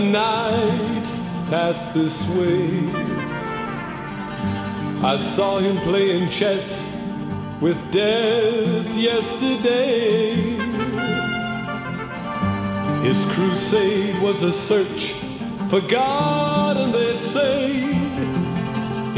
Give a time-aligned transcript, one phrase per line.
[0.00, 1.04] A night
[1.50, 2.88] passed this way?
[5.04, 6.96] I saw him playing chess
[7.60, 10.56] with death yesterday.
[13.02, 15.12] His crusade was a search
[15.68, 17.82] for God, and they say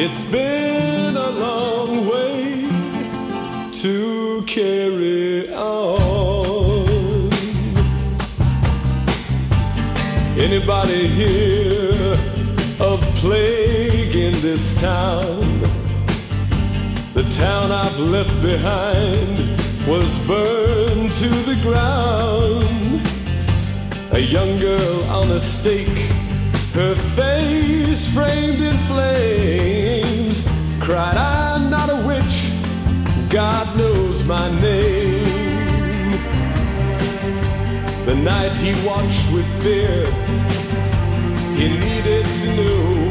[0.05, 2.69] it's been a long way
[3.83, 6.02] to carry on.
[10.55, 12.13] Anybody hear
[12.79, 15.41] of plague in this town?
[17.15, 19.39] The town I've left behind
[19.89, 23.01] was burned to the ground.
[24.13, 26.13] A young girl on a stake,
[26.75, 30.47] her face framed in flames,
[30.81, 32.53] cried, I'm not a witch,
[33.31, 35.02] God knows my name.
[38.13, 40.05] The night he watched with fear,
[41.57, 43.09] he needed to know.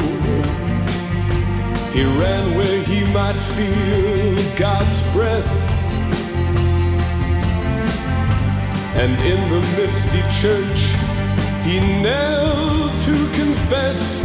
[1.91, 5.53] He ran where he might feel God's breath.
[8.95, 10.81] And in the misty church,
[11.65, 14.21] he knelt to confess.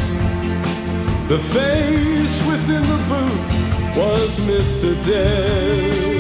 [1.28, 4.92] The face within the booth was Mr.
[5.06, 6.15] Death.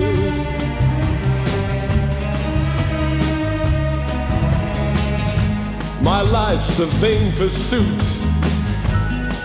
[6.06, 8.02] My life's a vain pursuit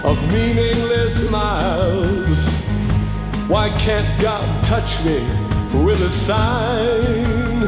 [0.03, 2.47] of meaningless miles.
[3.49, 5.21] Why can't God touch me
[5.83, 7.67] with a sign?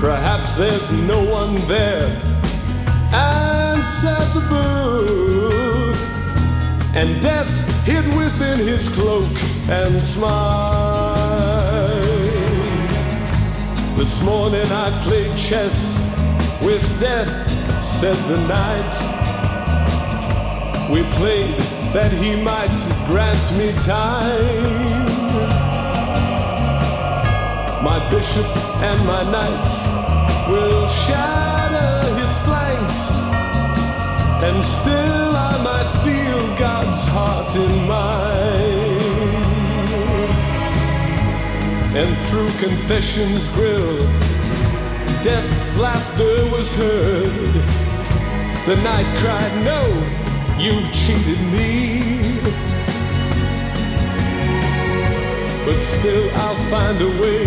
[0.00, 2.08] Perhaps there's no one there.
[3.12, 6.00] Answered the booth,
[6.96, 7.50] and death
[7.84, 9.36] hid within his cloak
[9.68, 11.26] and smiled.
[13.98, 15.95] This morning I played chess
[16.66, 17.30] with death,
[17.80, 18.96] said the night.
[20.90, 21.60] We played
[21.94, 22.74] that he might
[23.06, 25.06] grant me time.
[27.84, 28.48] My bishop
[28.82, 29.74] and my knights
[30.50, 32.98] will shatter his flanks,
[34.42, 39.06] and still I might feel God's heart in mine.
[41.94, 44.25] And through confession's grill,
[45.26, 47.54] death's laughter was heard.
[48.68, 49.82] The night cried, No,
[50.56, 52.38] you've cheated me.
[55.66, 57.44] But still, I'll find a way.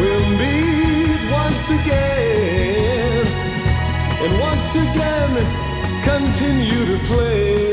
[0.00, 3.24] We'll meet once again,
[4.24, 5.32] and once again,
[6.02, 7.70] continue to play.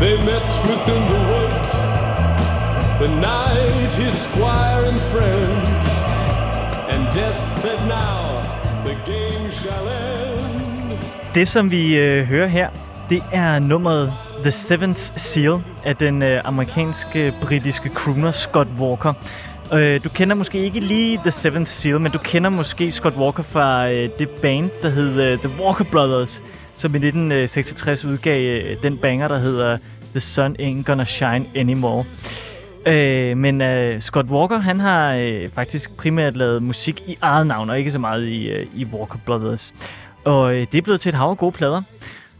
[0.00, 1.05] They met within
[3.06, 5.90] the night, his squire and friends,
[6.92, 8.42] and death said, Now
[8.84, 10.98] the game shall end.
[11.34, 12.70] Det, som vi øh, hører her,
[13.10, 14.12] det er nummeret
[14.42, 19.12] The Seventh Seal af den øh, amerikanske britiske crooner Scott Walker.
[19.74, 23.42] Øh, du kender måske ikke lige The Seventh Seal, men du kender måske Scott Walker
[23.42, 26.42] fra øh, det band, der hed øh, The Walker Brothers,
[26.74, 29.78] som i 1966 øh, udgav øh, den banger, der hedder
[30.10, 32.04] The Sun Ain't Gonna Shine Anymore.
[32.86, 37.70] Øh, men øh, Scott Walker, han har øh, faktisk primært lavet musik i eget navn,
[37.70, 39.74] og ikke så meget i, øh, i Walker Brothers.
[40.24, 41.82] Og øh, det er blevet til et hav af gode plader.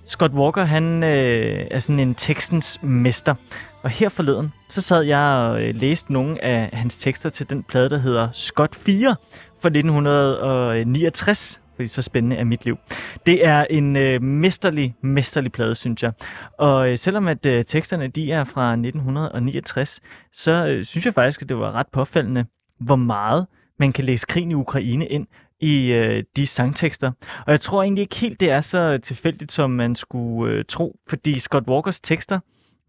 [0.05, 3.35] Scott Walker, han øh, er sådan en tekstens mester.
[3.82, 7.62] Og her forleden, så sad jeg og øh, læste nogle af hans tekster til den
[7.62, 9.17] plade, der hedder Scott 4
[9.61, 11.61] fra 1969.
[11.76, 12.78] Fordi så spændende er mit liv.
[13.26, 16.12] Det er en øh, mesterlig, mesterlig plade, synes jeg.
[16.58, 20.00] Og øh, selvom at øh, teksterne de er fra 1969,
[20.32, 22.44] så øh, synes jeg faktisk, at det var ret påfaldende,
[22.81, 23.46] hvor meget
[23.78, 25.26] man kan læse krigen i Ukraine ind
[25.61, 27.12] i øh, de sangtekster.
[27.46, 30.96] Og jeg tror egentlig ikke helt, det er så tilfældigt, som man skulle øh, tro,
[31.08, 32.38] fordi Scott Walkers tekster,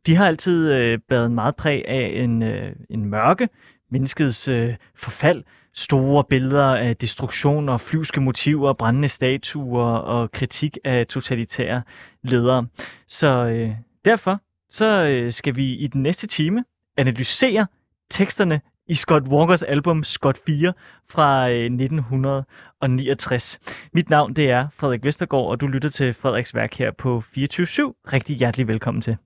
[0.06, 3.50] de har altid øh, været meget præg af en, øh, en mørke,
[3.92, 5.44] menneskets øh, forfald,
[5.78, 11.82] store billeder af destruktion og flyvske motiver, brændende statuer og kritik af totalitære
[12.24, 12.68] ledere.
[13.08, 13.72] Så øh,
[14.06, 14.40] derfor
[14.70, 16.64] så øh, skal vi i den næste time
[16.98, 17.68] analysere
[18.10, 20.74] teksterne i Scott Walkers album Scott 4
[21.10, 23.60] fra øh, 1969.
[23.94, 27.34] Mit navn det er Frederik Vestergaard, og du lytter til Frederiks værk her på 24-7.
[28.14, 29.18] Rigtig hjertelig velkommen til.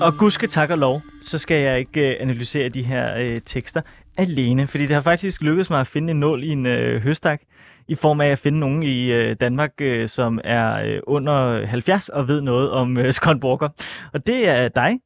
[0.00, 3.80] Og gudske tak og lov, så skal jeg ikke øh, analysere de her øh, tekster
[4.18, 7.40] alene, fordi det har faktisk lykkedes mig at finde en nål i en øh, høstak.
[7.88, 12.08] i form af at finde nogen i øh, Danmark, øh, som er øh, under 70
[12.08, 13.68] og ved noget om øh, Scott Walker.
[14.12, 15.00] Og det er dig,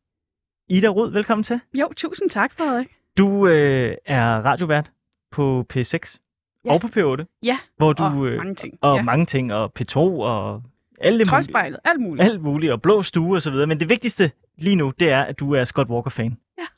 [0.69, 1.11] Ida Rud.
[1.11, 1.61] Velkommen til.
[1.75, 2.87] Jo, tusind tak, Frederik.
[3.19, 4.91] Du øh, er radiovært
[5.33, 6.17] på P6
[6.65, 6.73] Ja.
[6.73, 8.03] og på P8, Ja, hvor du...
[8.03, 8.79] og øh, mange ting.
[8.81, 9.03] og ja.
[9.03, 10.63] mange ting, og P2 og
[11.01, 12.25] alle mulige, alt muligt.
[12.25, 13.67] alt muligt, og blå stue og så videre.
[13.67, 14.31] Men det vigtigste
[14.63, 16.37] lige nu, det er, at du er Scott Walker-fan.
[16.59, 16.65] Ja.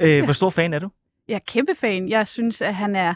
[0.00, 0.88] Øh, hvor stor fan er du?
[1.28, 2.08] Jeg er kæmpe fan.
[2.08, 3.14] Jeg synes, at han er...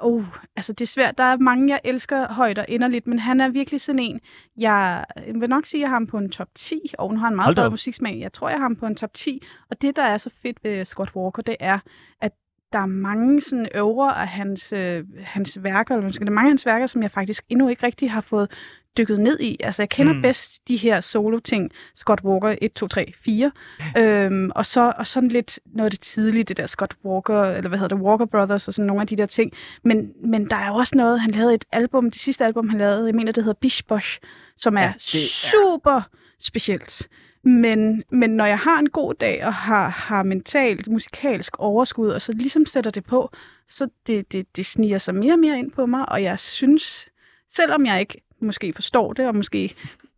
[0.00, 0.24] Oh,
[0.56, 1.18] altså det er svært.
[1.18, 4.20] Der er mange, jeg elsker højt og inderligt, men han er virkelig sådan en,
[4.56, 5.04] jeg
[5.40, 7.36] vil nok sige, at jeg har ham på en top 10, og nu har han
[7.36, 7.72] meget op.
[7.72, 8.20] musiksmag.
[8.20, 10.64] Jeg tror, jeg har ham på en top 10, og det, der er så fedt
[10.64, 11.78] ved Scott Walker, det er,
[12.20, 12.32] at
[12.72, 16.48] der er mange sådan øvre af hans, øh, hans værker, eller måske det er mange
[16.48, 18.50] af hans værker, som jeg faktisk endnu ikke rigtig har fået
[18.98, 19.56] dykket ned i.
[19.60, 20.22] Altså, jeg kender Mm.
[20.22, 23.52] bedst de her solo-ting, Scott Walker 1, 2, 3, 4,
[23.98, 27.68] øhm, og, så, og sådan lidt noget af det tidlige, det der Scott Walker, eller
[27.68, 29.52] hvad hedder det, Walker Brothers, og sådan nogle af de der ting.
[29.84, 32.78] Men, men der er jo også noget, han lavede et album, det sidste album, han
[32.78, 34.18] lavede, jeg mener, det hedder Bish Bosh,
[34.56, 36.00] som er, Ja, er- super
[36.40, 37.08] specielt.
[37.44, 42.22] Men, men når jeg har en god dag og har, har mentalt, musikalsk overskud, og
[42.22, 43.30] så ligesom sætter det på,
[43.68, 47.08] så det, det, det sniger sig mere og mere ind på mig, og jeg synes,
[47.54, 49.74] selvom jeg ikke måske forstår det, og måske,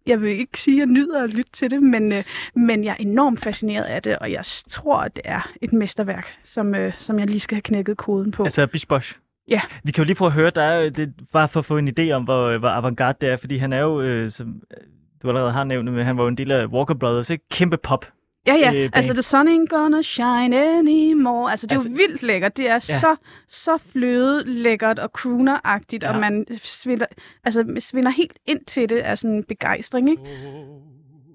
[0.07, 2.25] jeg vil ikke sige, at jeg nyder at lytte til det, men, øh,
[2.57, 6.39] men jeg er enormt fascineret af det, og jeg tror, at det er et mesterværk,
[6.45, 8.45] som, øh, som jeg lige skal have knækket koden på.
[8.45, 9.17] Altså Bish.
[9.49, 9.61] Ja.
[9.85, 11.89] Vi kan jo lige prøve at høre, der jo- det, bare for at få en
[11.99, 14.77] idé om, hvor, hvor avantgarde det er, fordi han er jo, øh, som øh,
[15.23, 17.45] du allerede har nævnt, men han var jo en del af Walker Brothers, ikke?
[17.51, 18.07] Kæmpe pop.
[18.47, 18.75] Ja, ja.
[18.75, 21.51] øh, altså, The Sun Ain't Gonna Shine Anymore.
[21.51, 22.57] Altså, det er Altså- jo vildt lækkert.
[22.57, 22.79] Det er Ja.
[22.81, 23.17] så,
[23.49, 26.13] så fløde lækkert og crooner-agtigt, Ja.
[26.15, 27.07] og man svinder,
[27.45, 30.23] altså, svinder helt ind til det af sådan en begejstring, ikke?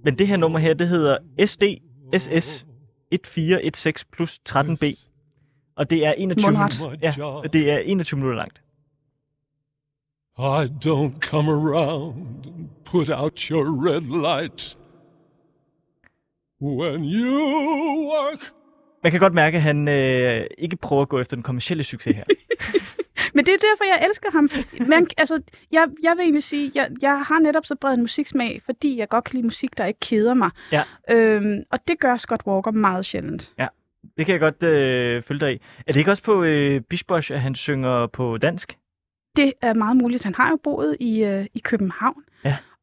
[0.03, 1.63] Men det her nummer her, det hedder SD
[2.17, 2.65] SS
[3.11, 4.83] 1416 plus 13B.
[5.75, 6.99] Og det er 21, Mundret.
[7.01, 8.61] ja, og det er 21 minutter langt.
[10.39, 12.15] I don't come around
[12.45, 14.77] and put out your red light.
[16.61, 17.31] When you
[18.11, 18.53] work
[19.03, 22.15] Man kan godt mærke, at han øh, ikke prøver at gå efter den kommercielle succes
[22.15, 22.23] her.
[23.35, 24.49] Men det er derfor, jeg elsker ham.
[24.87, 28.61] Men, altså, jeg, jeg vil egentlig sige, jeg, jeg har netop så bred en musiksmag,
[28.65, 30.49] fordi jeg godt kan lide musik, der ikke keder mig.
[30.71, 30.83] Ja.
[31.11, 33.53] Øhm, og det gør Scott Walker meget sjældent.
[34.17, 35.59] Det kan jeg godt øh, følge dig i.
[35.87, 38.77] Er det ikke også på øh, Bishbosh, at han synger på dansk?
[39.35, 40.23] Det er meget muligt.
[40.23, 42.23] Han har jo boet i, øh, i København.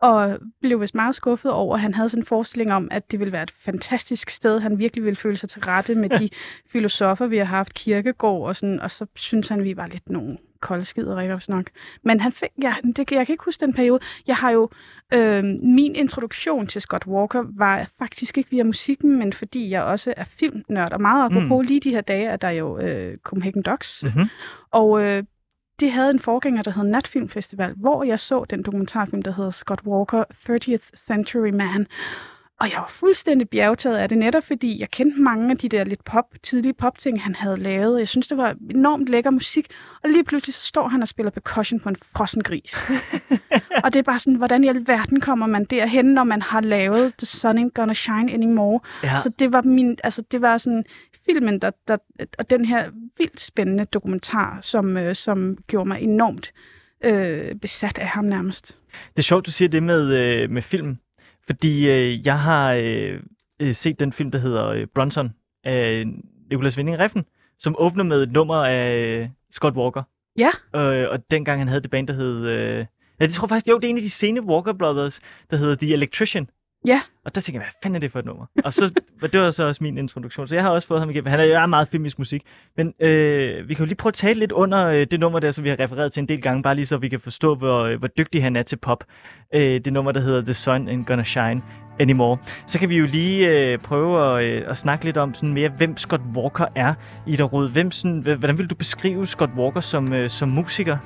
[0.05, 3.19] Og blev vist meget skuffet over, at han havde sådan en forestilling om, at det
[3.19, 4.61] ville være et fantastisk sted.
[4.61, 6.29] Han virkelig ville føle sig til rette med de
[6.73, 8.81] filosofer, vi har haft, kirkegård og sådan.
[8.81, 11.71] Og så synes han, vi var lidt nogle koldskider, ikke også nok.
[12.03, 14.01] Men han fik, ja, det, jeg kan ikke huske den periode.
[14.27, 14.71] Jeg har jo,
[15.15, 20.15] øh, min introduktion til Scott Walker var faktisk ikke via musikken, men fordi jeg også
[20.17, 20.93] er filmnørd.
[20.93, 21.69] Og meget apropos mm.
[21.69, 24.29] lige de her dage, er der jo øh, Copenhagen Docs, Mm-hmm.
[24.71, 25.23] og øh,
[25.81, 29.81] det havde en forgænger, der hed Natfilmfestival, hvor jeg så den dokumentarfilm, der hedder Scott
[29.87, 31.87] Walker, 30th Century Man.
[32.61, 35.85] Og jeg var fuldstændig bjergtaget af det, netop fordi jeg kendte mange af de der
[35.85, 37.99] lidt pop, tidlige popting, han havde lavet.
[37.99, 39.67] Jeg synes, det var enormt lækker musik.
[40.05, 42.79] Og lige pludselig så står han og spiller percussion på en frossen gris.
[43.85, 47.15] og det er bare sådan, hvordan i alverden kommer man derhen, når man har lavet
[47.19, 48.81] The Sun Ain't Gonna Shine Anymore.
[49.03, 49.21] Ja.
[49.21, 50.85] Så det var min, altså det var sådan
[51.27, 51.97] filmen, der, der,
[52.39, 56.53] og den her vildt spændende dokumentar, som, øh, som gjorde mig enormt
[57.05, 58.81] øh, besat af ham nærmest.
[59.11, 60.97] Det er sjovt, du siger det med, øh, med film,
[61.47, 63.21] fordi øh, jeg har øh,
[63.63, 65.31] øh, set den film, der hedder øh, Bronson
[65.65, 66.05] af
[66.51, 67.21] Nicolas Winding Refn,
[67.59, 70.03] som åbner med et nummer af øh, Scott Walker.
[70.39, 70.51] Ja.
[70.77, 72.47] Øh, og dengang han havde det band, der hed...
[72.47, 72.87] Øh,
[73.21, 75.57] ja, det tror jeg faktisk, jo, det er en af de sene Walker Brothers, der
[75.57, 76.49] hedder The Electrician.
[76.87, 77.01] Ja.
[77.25, 78.47] Og der tænker jeg, hvad fanden er det for et nummer?
[78.65, 78.91] Og så,
[79.33, 80.49] det var så også min introduktion.
[80.49, 81.31] Så jeg har også fået ham igennem.
[81.31, 82.43] Han er jo meget filmisk musik.
[82.77, 85.51] Men øh, vi kan jo lige prøve at tale lidt under øh, det nummer der,
[85.51, 87.81] som vi har refereret til en del gange, bare lige så vi kan forstå, hvor,
[87.81, 89.05] øh, hvor dygtig han er til pop.
[89.55, 91.61] Øh, det nummer, der hedder The Sun Ain't Gonna Shine
[91.99, 92.39] Anymore.
[92.67, 95.71] Så kan vi jo lige øh, prøve at, øh, at snakke lidt om sådan mere,
[95.77, 96.95] hvem Scott Walker er,
[97.27, 97.73] Ida Rud.
[97.73, 100.97] Hvem sådan, hvordan vil du beskrive Scott Walker som, øh, som musiker?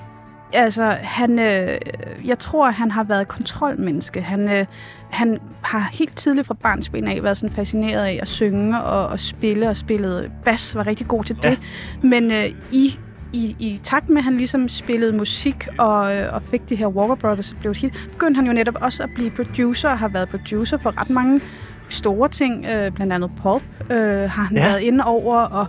[0.52, 1.78] Altså, han, øh,
[2.26, 4.22] jeg tror, han har været kontrolmenneske.
[4.22, 4.66] Han, øh,
[5.10, 9.20] han har helt tidligt fra barnsben af været sådan fascineret af at synge og, og
[9.20, 11.44] spille, og spillede bas, var rigtig god til det.
[11.44, 11.56] Ja.
[12.02, 12.98] Men øh, i,
[13.32, 16.86] i, i takt med, at han ligesom spillede musik og, øh, og fik det her
[16.86, 20.28] Walker Brothers blev hit, begyndte han jo netop også at blive producer og har været
[20.28, 21.40] producer for ret mange
[21.88, 24.68] store ting, øh, blandt andet Pulp øh, har han ja.
[24.68, 25.66] været inde over, og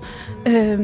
[0.48, 0.80] øh,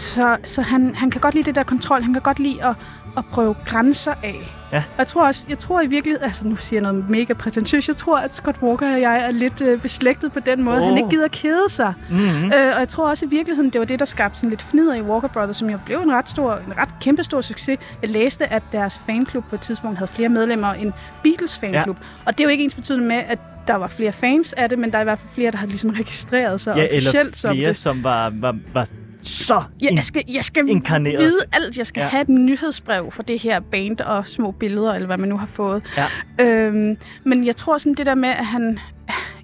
[0.00, 2.02] så så han, han kan godt lide det der kontrol.
[2.02, 2.76] Han kan godt lide at,
[3.16, 4.56] at prøve grænser af.
[4.72, 4.76] Ja.
[4.76, 7.88] Og jeg tror også, jeg tror i virkeligheden, altså nu siger jeg noget mega prætentiøst,
[7.88, 10.80] jeg tror, at Scott Walker og jeg er lidt øh, beslægtet på den måde.
[10.80, 10.88] Oh.
[10.88, 11.92] Han ikke gider kede sig.
[12.10, 12.52] Mm-hmm.
[12.52, 14.94] Øh, og jeg tror også i virkeligheden, det var det, der skabte sådan lidt fnider
[14.94, 17.78] i Walker Brothers, som jo blev en ret stor, en ret kæmpe stor succes.
[18.02, 20.92] Jeg læste, at deres fanklub på et tidspunkt havde flere medlemmer end
[21.22, 21.96] Beatles fanklub.
[22.00, 22.04] Ja.
[22.26, 24.78] Og det er jo ikke ens betydende med, at der var flere fans af det,
[24.78, 27.38] men der er i hvert fald flere, der har ligesom registreret sig Ja, eller officielt
[27.38, 27.76] som flere, det.
[27.76, 28.86] som var, var, var
[29.22, 31.18] så in- jeg skal, jeg skal inkarneret.
[31.18, 31.76] vide alt.
[31.78, 32.08] Jeg skal Ja.
[32.08, 35.48] have et nyhedsbrev for det her band og små billeder, eller hvad man nu har
[35.54, 35.82] fået.
[35.96, 36.06] Ja.
[36.44, 38.78] Øhm, men jeg tror sådan det der med, at han...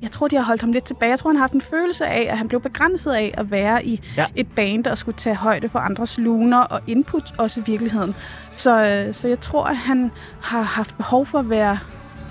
[0.03, 1.11] Jeg tror, de har holdt ham lidt tilbage.
[1.11, 3.85] Jeg tror, han har haft en følelse af, at han blev begrænset af at være
[3.87, 4.27] i Ja.
[4.37, 8.15] et band, og skulle tage højde for andres luner og input også i virkeligheden.
[8.57, 10.11] Så, øh, så jeg tror, at han
[10.43, 11.79] har haft behov for at være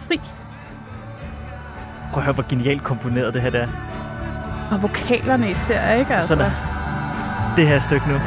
[0.08, 0.18] fri.
[2.12, 3.66] Prøv at høre, hvor genialt komponeret det her der.
[4.72, 6.14] Og vokalerne især, ikke?
[6.14, 6.28] Altså.
[6.28, 6.52] Sådan
[7.56, 8.18] Det her stykke nu.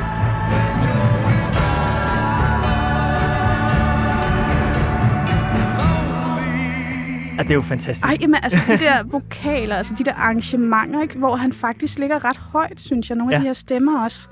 [7.38, 8.06] Ja, det er jo fantastisk.
[8.06, 12.24] Ej, jamen, altså de der vokaler, altså de der arrangementer, ikke, hvor han faktisk ligger
[12.24, 13.42] ret højt, synes jeg, nogle af Ja.
[13.42, 14.28] de her stemmer også.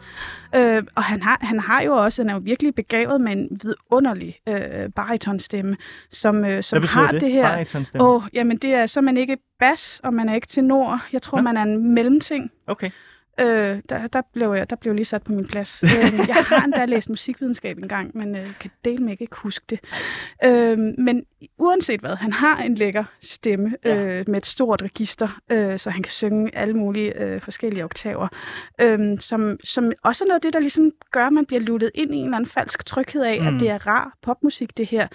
[0.57, 3.49] Øh, og han har, han har jo også, han er jo virkelig begavet med en
[3.62, 5.76] vidunderlig øh, baritonstemme,
[6.11, 7.21] som, øh, som har det?
[7.21, 7.85] det, her.
[8.00, 11.03] Åh, jamen det er, så er man ikke bas, og man er ikke tenor.
[11.12, 11.43] Jeg tror, Nå.
[11.43, 12.50] man er en mellemting.
[12.67, 12.91] Okay.
[13.40, 15.83] Øh, der, der, blev jeg, der blev lige sat på min plads.
[15.83, 15.90] øh,
[16.28, 19.81] jeg har endda læst musikvidenskab engang, men øh, kan dele med ikke huske det.
[20.45, 21.23] Øh, men
[21.59, 23.97] uanset hvad, han har en lækker stemme Ja.
[23.97, 28.28] øh, med et stort register, øh, så han kan synge alle mulige øh, forskellige oktaver.
[28.81, 31.90] Øh, som, som også er noget af det, der ligesom gør, at man bliver luttet
[31.95, 33.47] ind i en eller anden falsk tryghed af, Mm.
[33.47, 35.09] at det er rar popmusik, det her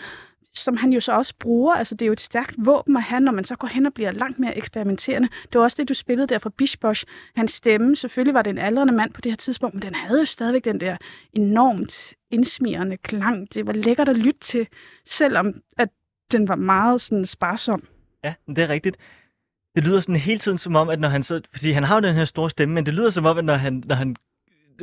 [0.54, 1.74] som han jo så også bruger.
[1.74, 3.94] Altså, det er jo et stærkt våben at have, når man så går hen og
[3.94, 5.28] bliver langt mere eksperimenterende.
[5.44, 6.78] Det var også det, du spillede der fra Bish
[7.36, 10.20] Hans stemme, selvfølgelig var det en aldrende mand på det her tidspunkt, men den havde
[10.20, 10.98] jo stadigvæk den der
[11.34, 13.54] enormt indsmirrende klang.
[13.54, 14.68] Det var lækkert at lytte til,
[15.06, 15.90] selvom at
[16.32, 17.84] den var meget sådan sparsom.
[18.24, 18.98] Ja, men det er rigtigt.
[19.76, 21.42] Det lyder sådan hele tiden som om, at når han så...
[21.54, 23.56] Fordi han har jo den her store stemme, men det lyder som om, at når
[23.56, 24.16] han, når han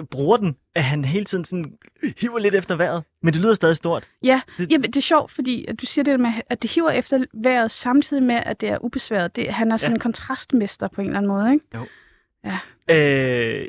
[0.04, 1.72] bruger den, at han hele tiden sådan
[2.18, 3.02] hiver lidt efter vejret.
[3.22, 4.08] Men det lyder stadig stort.
[4.22, 6.90] Ja, Det- Jamen, det er sjovt, fordi at du siger det med, at det hiver
[6.90, 9.36] efter vejret, samtidig med, at det er ubesværet.
[9.36, 9.94] Det, han er sådan Ja.
[9.94, 11.64] en kontrastmester på en eller anden måde, ikke?
[12.90, 13.68] Øh,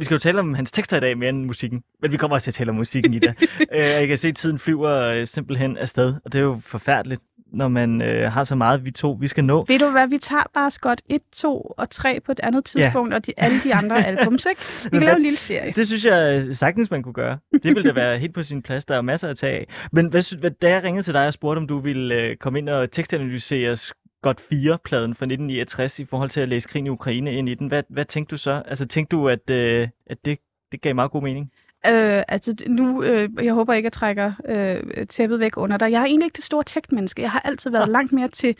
[0.00, 1.82] vi skal jo tale om hans tekster i dag mere end musikken.
[2.02, 3.34] Men vi kommer også til at tale om musikken i dag.
[3.74, 6.14] øh, jeg kan se, at tiden flyver øh, simpelthen afsted.
[6.24, 7.20] Og det er jo forfærdeligt,
[7.52, 9.64] når man øh, har så meget, vi to vi skal nå.
[9.68, 13.10] Ved du hvad, vi tager bare Scott 1, 2 og 3 på et andet tidspunkt,
[13.10, 13.16] ja.
[13.16, 14.62] og de, alle de andre albums, ikke?
[14.84, 15.72] Vi kan lave en lille serie.
[15.76, 17.38] Det synes jeg øh, sagtens, man kunne gøre.
[17.52, 18.84] Det ville da være helt på sin plads.
[18.84, 19.66] Der er masser at tage af.
[19.92, 22.68] Men hvad, da jeg ringede til dig og spurgte, om du ville øh, komme ind
[22.68, 23.76] og tekstanalysere
[24.20, 27.68] Scott 4-pladen fra 1969 i forhold til at læse krigen i Ukraine ind i den,
[27.68, 28.62] hvad, hvad tænkte du så?
[28.66, 30.38] Altså tænkte du, at, øh, at det,
[30.72, 31.52] det gav meget god mening?
[31.86, 35.92] Øh, altså nu, øh, jeg håber ikke, at jeg trækker øh, tæppet væk under dig.
[35.92, 37.22] Jeg er egentlig ikke det store tekstmenneske.
[37.22, 37.92] Jeg har altid været Nå.
[37.92, 38.56] langt mere til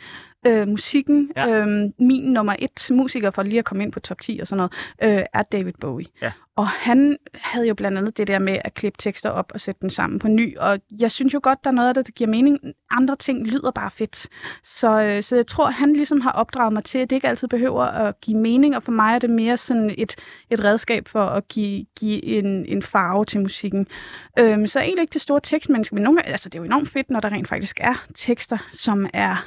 [0.47, 1.31] øh, musikken.
[1.35, 1.59] Ja.
[1.59, 1.67] Øh,
[1.99, 4.57] min nummer et musiker, for lige at komme ind på top 10 og sådan
[5.01, 6.05] noget, øh, er David Bowie.
[6.21, 6.31] Ja.
[6.55, 9.81] Og han havde jo blandt andet det der med at klippe tekster op og sætte
[9.81, 10.57] dem sammen på ny.
[10.57, 12.59] Og jeg synes jo godt, der er noget af det, der giver mening.
[12.91, 14.27] Andre ting lyder bare fedt.
[14.63, 17.47] Så, øh, så jeg tror, han ligesom har opdraget mig til, at det ikke altid
[17.47, 18.75] behøver at give mening.
[18.75, 20.15] Og for mig er det mere sådan et,
[20.49, 23.87] et redskab for at give, give en, en farve til musikken.
[24.39, 26.89] Øhm, så egentlig ikke det store tekstmenneske, men nogle, gange- altså, det er jo enormt
[26.89, 29.45] fedt, når der rent faktisk er tekster, som er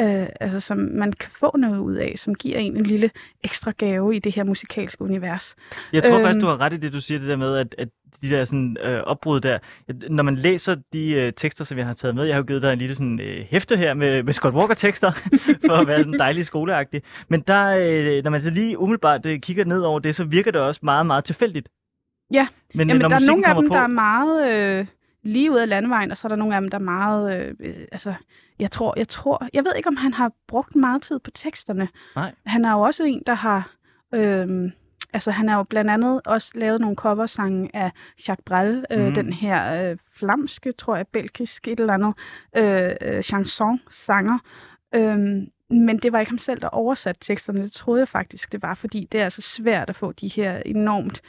[0.00, 3.10] øh, altså, som man kan få noget ud af, som giver en en lille
[3.44, 5.54] ekstra gave i det her musikalske univers.
[5.92, 6.24] Jeg tror Øhm.
[6.24, 7.88] faktisk, du har ret i det, du siger det der med, at, at
[8.22, 9.58] de der sådan, øh, opbrud der,
[10.10, 12.62] når man læser de øh, tekster, som jeg har taget med, jeg har jo givet
[12.62, 15.10] dig en lille sådan, øh, hæfte her med, med Scott Walker-tekster,
[15.66, 17.02] for at være sådan dejlig skoleagtig.
[17.28, 17.64] Men der,
[18.16, 20.80] øh, når man så lige umiddelbart øh, kigger ned over det, så virker det også
[20.82, 21.68] meget, meget tilfældigt.
[22.32, 22.46] Ja.
[22.74, 24.86] Men, Jamen, når der er nogle af dem, på, der er meget øh,
[25.24, 27.40] lige ud af landevejen, og så er der nogle af dem, der er meget...
[27.40, 28.14] Øh, øh, altså,
[28.58, 29.48] jeg tror, jeg tror...
[29.52, 31.88] Jeg ved ikke, om han har brugt meget tid på teksterne.
[32.16, 32.34] Nej.
[32.46, 33.70] Han er jo også en, der har...
[34.14, 34.70] Øh,
[35.12, 37.90] altså, han har jo blandt andet også lavet nogle coversange af
[38.28, 39.14] Jacques Brel, øh, Mhm.
[39.14, 42.14] den her øh, flamske, tror jeg, belgisk et eller andet,
[42.56, 44.38] øh, øh, chanson-sanger.
[44.94, 45.18] Øh,
[45.70, 47.62] men det var ikke ham selv, der oversatte teksterne.
[47.62, 50.62] Det troede jeg faktisk, det var, fordi det er altså svært at få de her
[50.66, 51.20] enormt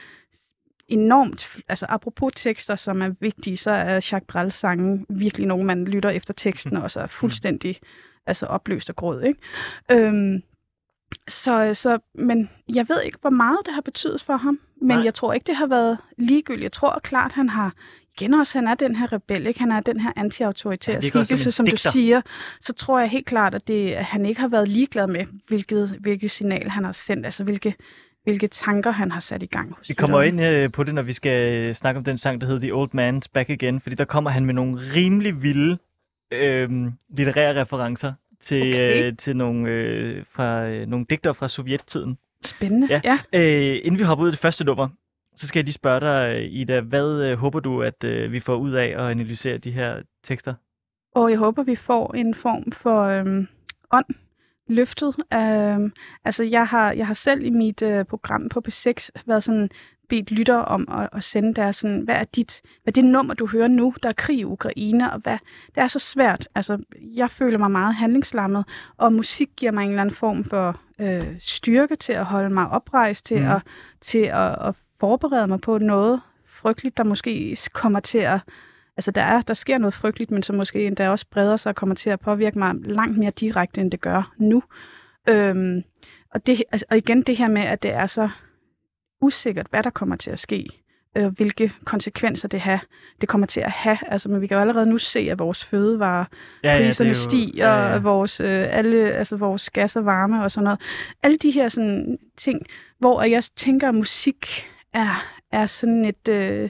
[0.87, 5.85] enormt, altså apropos tekster, som er vigtige, så er Jacques Brels sange virkelig nogen, man
[5.85, 7.79] lytter efter teksten, og så er fuldstændig
[8.25, 9.39] altså opløst og gråd, ikke?
[9.91, 10.41] Øhm,
[11.27, 15.03] så, så, men jeg ved ikke, hvor meget det har betydet for ham, men Nej.
[15.03, 16.63] Jeg tror ikke, det har været ligegyldigt.
[16.63, 17.73] Jeg tror klart, han har,
[18.17, 19.59] igen også, han er den her rebel, ikke?
[19.59, 21.89] Han er den her anti-autoritære skikkelse, som, digter.
[21.89, 22.21] du siger.
[22.61, 25.97] Så tror jeg helt klart, at, det, at han ikke har været ligeglad med, hvilket,
[25.99, 27.75] hvilket signal han har sendt, altså hvilke,
[28.25, 31.01] hvilke tanker han har sat i gang hos Vi kommer ind øh, på det, når
[31.01, 33.95] vi skal øh, snakke om den sang, der hedder The Old Man's Back Again, fordi
[33.95, 35.77] der kommer han med nogle rimelig vilde
[36.31, 36.69] øh,
[37.09, 39.05] litterære referencer til, Okay.
[39.05, 42.17] øh, til nogle, øh, fra, øh, nogle digter fra sovjettiden.
[42.45, 42.87] Spændende.
[42.89, 43.01] Ja.
[43.03, 43.19] ja.
[43.33, 44.89] Øh, inden vi hopper ud i det første nummer,
[45.35, 48.55] så skal jeg lige spørge dig, Ida, hvad øh, håber du, at øh, vi får
[48.55, 50.53] ud af at analysere de her tekster?
[51.15, 53.47] Og jeg håber, vi får en form for øhm,
[53.91, 54.05] ånd
[54.67, 55.15] løftet.
[55.33, 55.93] Øhm,
[56.25, 59.69] altså, jeg har, jeg har selv i mit øh, program på P6 været sådan
[60.09, 63.33] bedt lytter om at, at sende deres sådan, hvad er dit, hvad er det nummer,
[63.33, 65.37] du hører nu, der er krig i Ukraine, og hvad,
[65.75, 66.47] det er så svært.
[66.55, 68.65] Altså, jeg føler mig meget handlingslammet,
[68.97, 72.69] og musik giver mig en eller anden form for øh, styrke til at holde mig
[72.69, 73.49] oprejst, til, mm.
[73.49, 73.61] at,
[74.01, 78.39] til at, at forberede mig på noget frygteligt, der måske kommer til at
[78.97, 81.75] Altså, der, er, der sker noget frygteligt, men som måske endda også breder sig og
[81.75, 84.63] kommer til at påvirke mig langt mere direkte, end det gør nu.
[85.29, 85.83] Øhm,
[86.31, 88.29] og, det, altså, og igen det her med, at det er så
[89.21, 90.67] usikkert, hvad der kommer til at ske,
[91.17, 92.79] øh, hvilke konsekvenser det, have,
[93.21, 93.97] det kommer til at have.
[94.07, 96.25] Altså, men vi kan jo allerede nu se, at vores fødevarer
[96.63, 97.93] Ja, priserne jo- stiger, ja, ja.
[97.95, 100.81] og vores, øh, alle, altså vores gas og varme og sådan noget.
[101.23, 102.61] Alle de her sådan, ting,
[102.99, 106.27] hvor jeg tænker, at musik er, er sådan et...
[106.29, 106.69] Øh,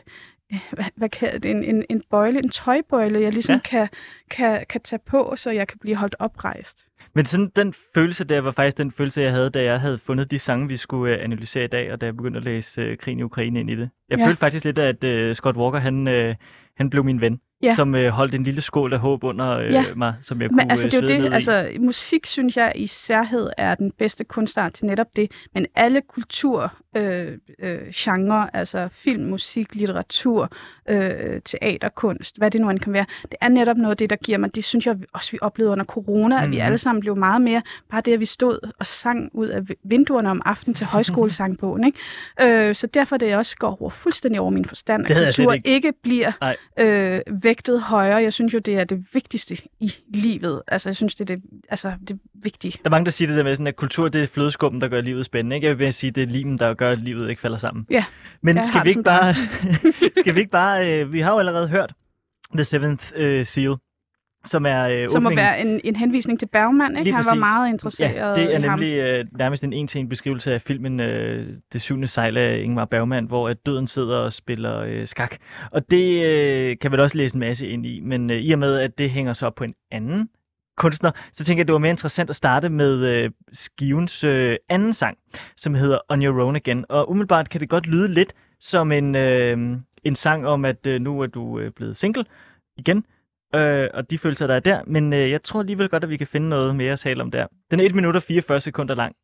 [0.72, 3.60] hvad, hvad kalder det, en, en, en bøjle, en tøjbøjle, jeg ligesom Ja.
[3.60, 3.88] kan,
[4.30, 6.88] kan, kan tage på, så jeg kan blive holdt oprejst.
[7.14, 10.32] Men sådan den følelse der var faktisk den følelse, jeg havde, da jeg havde fundet
[10.32, 12.98] de sange, vi skulle øh, analysere i dag, og da jeg begyndte at læse øh,
[12.98, 13.90] krigen i Ukraine ind i det.
[14.10, 14.26] Jeg Ja.
[14.28, 16.36] følte faktisk lidt, at øh, Scott Walker, han, øh,
[16.78, 17.74] han blev min ven, Ja.
[17.76, 19.84] som øh, holdt en lille skål af håb under øh, Ja.
[19.96, 22.72] mig, som jeg kunne Men altså, øh, det er jo det, altså, musik synes jeg
[22.76, 27.28] i særhed er den bedste kunstart til netop det, men alle kultur, øh,
[27.60, 30.50] øh, genre, altså film, musik, litteratur,
[30.90, 34.16] øh, teaterkunst, hvad det nu end kan være, det er netop noget af det, der
[34.16, 36.66] giver mig, det synes jeg også, vi oplevede under corona, at vi Mhm.
[36.66, 40.30] alle sammen blev meget mere, bare det, at vi stod og sang ud af vinduerne
[40.32, 42.68] om aftenen til højskolesangbogen, ikke?
[42.70, 45.70] Øh, så derfor er det også går over fuldstændig over min forstand, at kultur ikke.
[45.70, 46.32] ikke bliver
[46.80, 47.20] øh,
[47.56, 48.16] vægtet højere.
[48.16, 50.62] Jeg synes jo, det er det vigtigste i livet.
[50.68, 52.72] Altså, jeg synes, det er det, altså, det vigtige.
[52.72, 54.88] Der er mange, der siger det der med, sådan, at kultur det er flødeskummen, der
[54.88, 55.56] gør livet spændende.
[55.56, 55.68] Ikke?
[55.68, 57.86] Jeg vil sige, det er limen, der gør, at livet ikke falder sammen.
[57.90, 58.06] Ja,
[58.42, 59.34] Men skal vi, ikke bare,
[60.22, 60.92] skal vi ikke bare...
[60.92, 61.94] Øh, vi har jo allerede hørt
[62.54, 63.76] The Seventh øh, Seal,
[64.46, 65.38] som er øh, Som må åbningen.
[65.46, 67.12] være en, en henvisning til Bergman, ikke?
[67.14, 68.80] Han var meget interesseret Ja, det er i ham.
[68.80, 73.26] nemlig øh, nærmest en en-til-en beskrivelse af filmen øh, Det syvende sejl af Ingmar Bergman,
[73.26, 75.36] hvor at døden sidder og spiller øh, skak.
[75.72, 78.60] Og det øh, kan vel også læse en masse ind i, men øh, i og
[78.60, 80.30] med, at det hænger så op på en anden
[80.78, 84.56] kunstner, så tænker jeg, at det var mere interessant at starte med øh, skivens øh,
[84.70, 85.18] anden sang,
[85.58, 86.86] som hedder On Your Own Again.
[86.90, 89.58] Og umiddelbart kan det godt lyde lidt som en, øh,
[90.04, 92.26] en sang om, at øh, nu er du øh, blevet single
[92.78, 93.06] igen,
[93.60, 94.82] øh, og de følelser, der er der.
[94.88, 97.32] Men øh, jeg tror alligevel godt, at vi kan finde noget mere at tale om
[97.32, 97.48] der.
[97.72, 99.16] Den er 1 minut og 44 sekunder lang,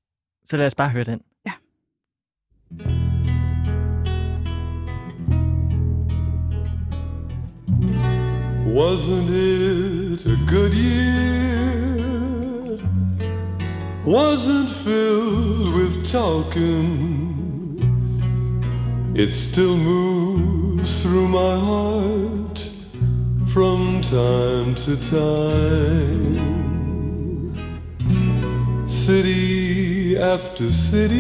[0.46, 1.22] så lad os bare høre den.
[1.46, 1.52] Ja.
[8.80, 11.72] Wasn't it a good year?
[14.06, 17.22] Wasn't filled with talking.
[19.14, 22.41] It still moves through my heart
[23.54, 26.38] from time to time.
[28.88, 31.18] City after city,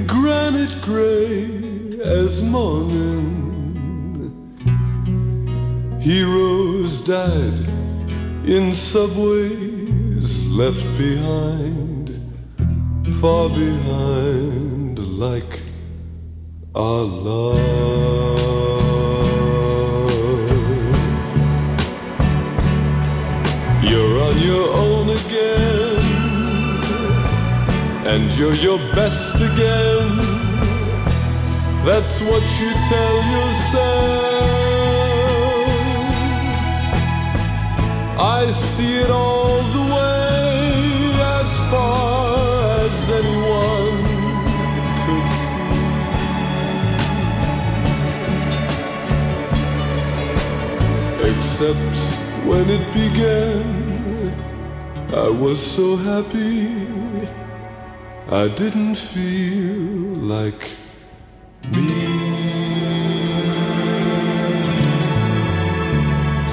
[0.00, 3.36] granite gray as morning.
[6.00, 7.60] Heroes died
[8.44, 12.10] in subways left behind,
[13.20, 15.60] far behind, like
[16.74, 18.37] our love.
[24.28, 26.00] On your own again,
[28.12, 30.08] and you're your best again.
[31.86, 34.58] That's what you tell yourself.
[38.20, 43.98] I see it all the way as far as anyone
[45.04, 45.72] could see.
[51.30, 51.96] Except
[52.46, 53.77] when it began,
[55.18, 56.68] I was so happy.
[58.30, 60.62] I didn't feel like
[61.74, 61.88] me.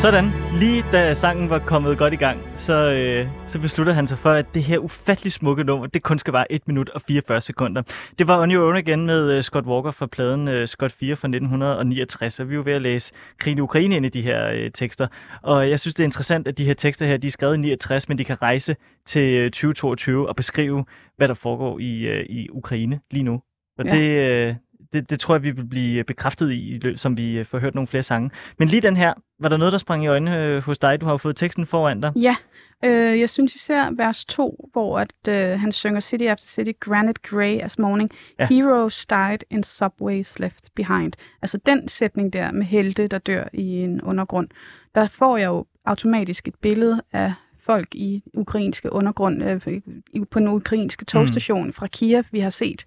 [0.01, 4.17] Sådan lige da sangen var kommet godt i gang, så, øh, så beslutter han sig
[4.17, 7.41] for, at det her ufattelig smukke nummer, det kun skal være 1 minut og 44
[7.41, 7.81] sekunder.
[8.19, 11.15] Det var On Your Own igen med øh, Scott Walker fra pladen øh, Scott 4
[11.15, 14.21] fra 1969, og vi er jo ved at læse krigen i Ukraine ind i de
[14.21, 15.07] her øh, tekster.
[15.43, 17.59] Og jeg synes, det er interessant, at de her tekster her, de er skrevet i
[17.59, 20.85] 69, men de kan rejse til øh, 2022 og beskrive,
[21.17, 23.41] hvad der foregår i, øh, i Ukraine lige nu.
[23.79, 23.91] Og Ja.
[23.91, 24.55] det, øh,
[24.93, 27.87] det, det tror jeg, vi vil blive bekræftet i, som vi øh, får hørt nogle
[27.87, 28.31] flere sange.
[28.59, 31.01] Men lige den her, var der noget, der sprang i øjnene øh, hos dig?
[31.01, 32.11] Du har jo fået teksten foran dig.
[32.15, 32.35] Ja,
[32.85, 37.21] øh, jeg synes især vers 2, hvor at, øh, han synger City After City, Granite
[37.23, 38.47] Grey as Morning, Ja.
[38.47, 41.13] Heroes died in subways left behind.
[41.41, 44.47] Altså den sætning der med helte, der dør i en undergrund,
[44.95, 47.33] der får jeg jo automatisk et billede af
[47.65, 49.61] folk i ukrainske undergrund, øh,
[50.31, 51.73] på den ukrainske togstation mm.
[51.73, 52.83] fra Kiev, vi har set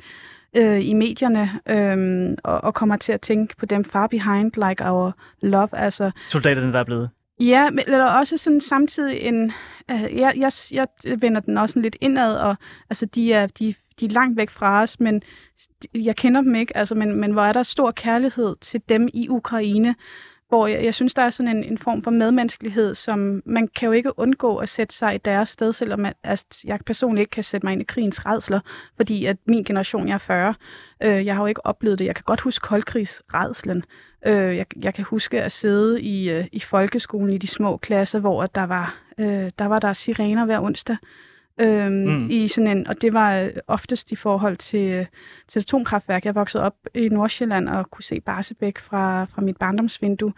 [0.57, 4.85] øh, i medierne, øh, og, og kommer til at tænke på dem far behind, like
[4.85, 7.11] our love, altså Soldaterne, der er blevet.
[7.41, 9.53] Ja, men eller også sådan samtidig en...
[9.91, 10.87] Øh, jeg, jeg, jeg
[11.21, 12.57] vender den også lidt indad, og
[12.91, 15.23] altså, de er, de, de er langt væk fra os, men
[15.95, 19.29] jeg kender dem ikke, altså, men, men hvor er der stor kærlighed til dem i
[19.29, 19.95] Ukraine,
[20.49, 23.87] hvor jeg, jeg synes, der er sådan en, en form for medmenneskelighed, som man kan
[23.87, 27.31] jo ikke undgå at sætte sig i deres sted, selvom at, at jeg personligt ikke
[27.31, 28.61] kan sætte mig ind i krigens redsler,
[28.97, 30.55] fordi at min generation, jeg er 40,
[31.03, 32.05] øh, jeg har jo ikke oplevet det.
[32.05, 33.85] Jeg kan godt huske koldkrigsredslen,
[34.27, 38.19] Øh, jeg, jeg kan huske at sidde i, øh, i folkeskolen i de små klasser,
[38.19, 40.97] hvor at der var øh, der var der sirener hver onsdag.
[41.61, 42.27] Øhm, Mm.
[42.31, 45.07] i sådan en, og det var øh, oftest i forhold til, øh,
[45.49, 46.25] til atomkraftværk.
[46.25, 50.33] Jeg voksede op i Nordsjælland og kunne se Barsebæk fra, fra mit barndomsvindue.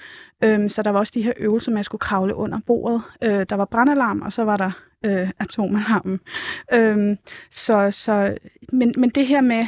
[0.45, 3.03] Øhm, så der var også de her øvelser med at skulle kravle under bordet.
[3.25, 4.71] Øh, der var brandalarm, og så var der
[5.05, 6.21] øh, atomalarmen.
[6.73, 7.17] Øhm,
[7.51, 8.37] så, så,
[8.73, 9.67] men, men det her med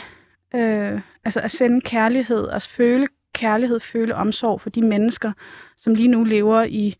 [0.54, 5.32] øh, altså at sende kærlighed, altså føle kærlighed, føle omsorg for de mennesker,
[5.76, 6.96] som lige nu lever i,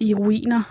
[0.00, 0.62] i ruiner,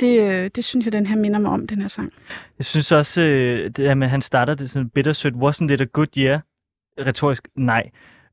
[0.00, 2.12] det, øh, det synes jeg, den her minder mig om, den her sang.
[2.58, 5.34] Jeg synes også, øh, det der med, at han starter det sådan bittersødt.
[5.34, 6.40] Wasn't it a good year?
[7.06, 7.90] Retorisk, nej.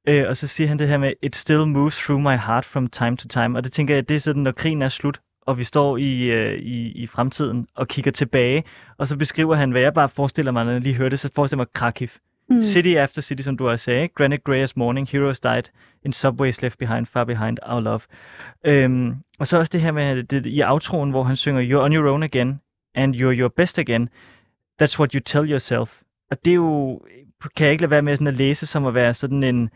[0.07, 2.87] Øh, og så siger han det her med, it still moves through my heart from
[2.87, 3.57] time to time.
[3.57, 6.31] Og det tænker jeg, det er sådan, når krigen er slut, og vi står i,
[6.31, 8.63] øh, i, i fremtiden og kigger tilbage,
[8.97, 11.29] og så beskriver han, hvad jeg bare forestiller mig, når jeg lige hører det, så
[11.35, 12.07] forestiller jeg mig Kharkiv.
[12.49, 12.61] Mm.
[12.61, 14.03] City after city, som du også sagde.
[14.03, 14.15] ikke?
[14.15, 15.63] Granite grey as morning, heroes died
[16.05, 17.99] in subways left behind, far behind our love.
[18.65, 21.93] Øhm, og så også det her med det, i outroen, hvor han synger, you're on
[21.93, 22.59] your own again,
[22.95, 24.09] and you're your best again.
[24.81, 26.01] That's what you tell yourself.
[26.31, 27.01] Og det er jo,
[27.55, 29.69] kan jeg ikke lade være med sådan at læse, som at være sådan en,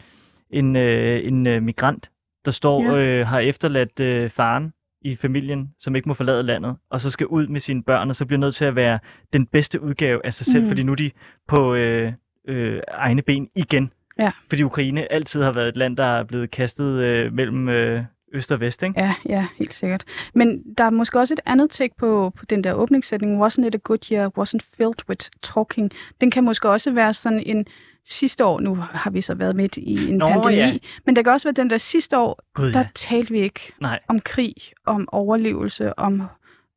[0.49, 2.11] en, øh, en øh, migrant,
[2.45, 2.97] der står Ja.
[2.97, 7.27] øh, har efterladt øh, faren i familien, som ikke må forlade landet, og så skal
[7.27, 8.99] ud med sine børn, og så bliver nødt til at være
[9.33, 10.63] den bedste udgave af sig selv.
[10.63, 10.69] Mm.
[10.69, 11.11] fordi nu er de
[11.47, 12.13] på øh,
[12.47, 13.91] øh, egne ben igen.
[14.19, 14.31] Ja.
[14.49, 18.51] Fordi Ukraine altid har været et land, der er blevet kastet øh, mellem øh, øst
[18.51, 19.01] og vest, ikke?
[19.01, 20.03] Ja, ja, helt sikkert.
[20.33, 23.45] Men der er måske også et andet take på, på den der åbningssætning.
[23.45, 24.31] Wasn't it a good year?
[24.39, 25.91] Wasn't filled with talking.
[26.21, 27.65] Den kan måske også være sådan en
[28.05, 28.59] sidste år.
[28.59, 30.55] Nu har vi så været midt i en Nå, pandemi.
[30.55, 30.77] ja.
[31.05, 32.87] Men der kan også være den der sidste år, Gud, der ja.
[32.95, 33.99] talte vi ikke Nej.
[34.07, 36.23] om krig, om overlevelse, om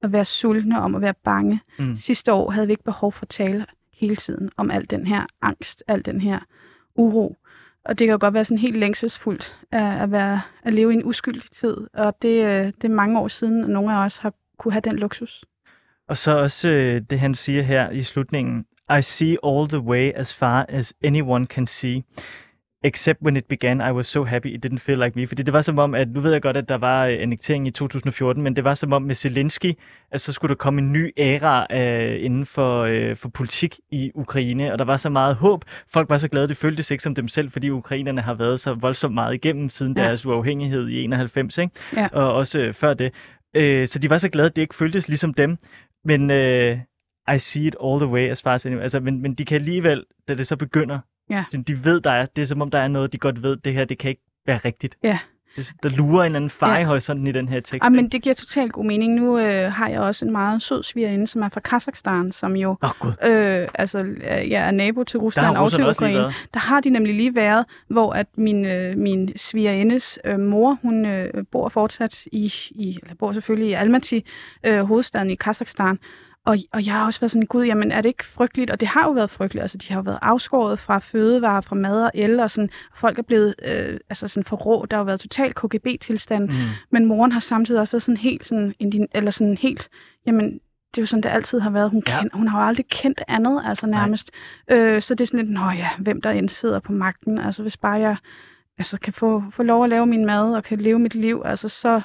[0.02, 1.60] at være sultne, om at være bange.
[1.78, 1.96] Mm.
[1.96, 5.26] Sidste år havde vi ikke behov for at tale hele tiden om al den her
[5.42, 6.38] angst, al den her
[6.98, 7.36] uro.
[7.84, 10.94] Og det kan jo godt være sådan helt længselsfuldt at, at, være, at leve i
[10.94, 11.76] en uskyldig tid.
[11.94, 14.82] Og det, øh, det er mange år siden, at nogle af os har kunne have
[14.84, 15.44] den luksus.
[16.08, 18.64] Og så også øh, det, han siger her i slutningen.
[18.98, 22.02] I see all the way as far as anyone can see.
[22.84, 25.26] Except when it began, I was so happy it didn't feel like me.
[25.26, 27.66] Fordi det var som om, at nu ved jeg godt, at der var øh, annektering
[27.66, 29.72] i 2014, men det var som om med Zelensky,
[30.10, 34.10] at så skulle der komme en ny æra øh, inden for, øh, for politik i
[34.14, 35.64] Ukraine, og der var så meget håb.
[35.92, 38.74] Folk var så glade, det føltes ikke som dem selv, fordi ukrainerne har været så
[38.74, 40.02] voldsomt meget igennem siden Ja.
[40.04, 41.72] deres uafhængighed i 91, ikke?
[41.96, 42.08] Ja.
[42.12, 43.12] og også øh, før det.
[43.56, 45.56] Øh, så de var så glade, at det ikke føltes ligesom dem.
[46.04, 46.78] Men øh,
[47.34, 48.82] I see it all the way as far as anyone.
[48.82, 50.98] Altså, men, men de kan alligevel, da det så begynder,
[51.30, 51.44] Ja.
[51.50, 53.56] sådan, de ved, der er, det er som om, der er noget, de godt ved,
[53.56, 54.96] det her, det kan ikke være rigtigt.
[55.02, 55.18] Ja.
[55.82, 56.80] Der lurer en anden far Ja.
[56.80, 57.86] i horisonten i den her tekst.
[57.86, 59.14] Ah, men det giver totalt god mening.
[59.14, 62.76] Nu øh, har jeg også en meget sød svigerinde, som er fra Kazakhstan, som jo
[63.00, 63.10] Gud.
[63.10, 66.18] øh, altså, jeg er nabo til Rusland og til Ukraine.
[66.54, 71.06] Der har de nemlig lige været, hvor at min, øh, min svigerindes øh, mor, hun
[71.06, 74.18] øh, bor fortsat i, i, eller bor selvfølgelig i Almaty,
[74.66, 75.98] øh, hovedstaden i Kazakhstan.
[76.48, 78.70] Og, og jeg har også været sådan, gud, jamen er det ikke frygteligt?
[78.70, 79.62] Og det har jo været frygteligt.
[79.62, 83.18] Altså, de har jo været afskåret fra fødevarer, fra mad og el, og sådan, folk
[83.18, 84.86] er blevet øh, altså sådan for rå.
[84.86, 86.48] Der har jo været total KGB-tilstand.
[86.48, 86.54] Mm.
[86.90, 89.88] Men moren har samtidig også været sådan helt, sådan, indin- eller sådan helt,
[90.26, 90.52] jamen,
[90.90, 91.90] det er jo sådan, det altid har været.
[91.90, 92.20] Hun, Ja.
[92.20, 94.30] kend, hun har jo aldrig kendt andet, altså nærmest.
[94.70, 97.38] Øh, så det er sådan lidt, nå ja, hvem der end sidder på magten.
[97.38, 98.16] Altså hvis bare jeg
[98.78, 101.68] altså, kan få, få lov at lave min mad og kan leve mit liv, altså
[101.68, 102.00] så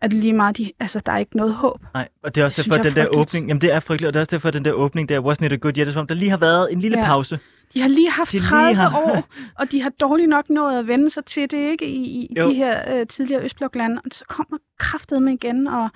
[0.00, 1.80] er det lige meget, de, altså der er ikke noget håb.
[1.94, 3.80] Nej, og det er også Det derfor, at den er der åbning, jamen det er
[3.80, 5.78] frygteligt, og det er også derfor, at den der åbning der, wasn't it a good
[5.78, 7.04] year, som om, der lige har været en lille Ja.
[7.06, 7.38] pause.
[7.74, 9.28] De har lige haft De lige 30 har- år,
[9.60, 11.86] og de har dårligt nok nået at vende sig til det, ikke?
[11.86, 12.50] I, i Jo.
[12.50, 13.96] de her øh, tidligere Østbloklande.
[14.04, 15.88] Og så kommer kraftet med igen og,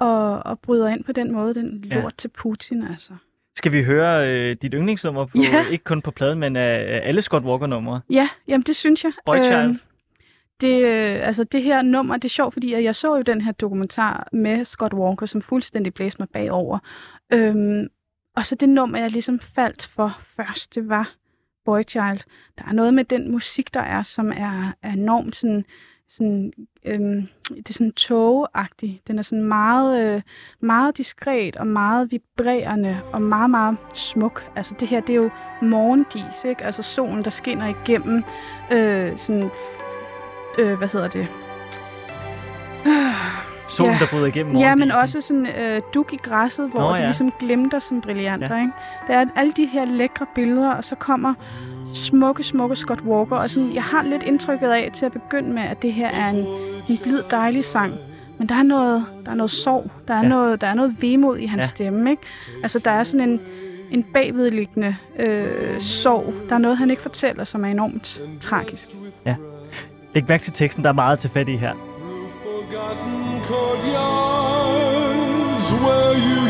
[0.00, 2.00] og, og bryder ind på den måde, den Ja.
[2.00, 3.12] lort til Putin, altså.
[3.56, 5.64] Skal vi høre øh, dit yndlingsnummer, på, Ja.
[5.70, 8.00] ikke kun på pladen, men af, af alle Scott Walker-numre?
[8.10, 9.12] Ja, jamen det synes jeg.
[9.26, 9.76] Boy Child
[10.60, 13.52] det, øh, altså det her nummer, det er sjovt, fordi jeg så jo den her
[13.52, 16.78] dokumentar med Scott Walker, som fuldstændig blæste mig bagover.
[17.32, 17.88] Øhm,
[18.36, 21.14] og så det nummer, jeg ligesom faldt for først, det var
[21.64, 22.20] Boy Child.
[22.58, 25.64] Der er noget med den musik, der er, som er, er enormt sådan,
[26.08, 26.52] sådan
[26.84, 29.08] øhm, det er sådan togagtigt.
[29.08, 30.22] Den er sådan meget, øh,
[30.60, 34.50] meget diskret og meget vibrerende og meget, meget smuk.
[34.56, 35.30] Altså det her, det er jo
[35.62, 36.64] morgendis, ikke?
[36.64, 38.24] Altså solen, der skinner igennem
[38.72, 39.50] øh, sådan,
[40.58, 41.26] øh, hvad hedder det?
[43.68, 43.98] Solen, Ja.
[43.98, 45.02] der bryder igennem Ja, men morgendisen.
[45.02, 47.06] også sådan øh, duk i græsset, hvor Nå, Nå, det ja.
[47.06, 48.60] ligesom glimter som brillanter, Ja.
[48.60, 48.72] ikke?
[49.08, 51.34] Der er alle de her lækre billeder, og så kommer
[51.94, 55.62] smukke, smukke Scott Walker, og sådan, jeg har lidt indtrykket af til at begynde med,
[55.62, 56.46] at det her er en,
[56.88, 57.94] en blid, dejlig sang.
[58.38, 60.22] Men der er noget, der er noget sorg, der er, Ja.
[60.22, 60.28] ja.
[60.28, 61.62] noget, der er noget vemod i hans Ja.
[61.62, 61.66] ja.
[61.68, 62.22] stemme, ikke?
[62.62, 63.40] Altså, der er sådan en,
[63.90, 66.34] en bagvedliggende øh, sorg.
[66.48, 68.88] Der er noget, han ikke fortæller, som er enormt tragisk.
[70.14, 71.74] Læg mærke til teksten, der er meget til fat i her.
[75.84, 76.40] Where you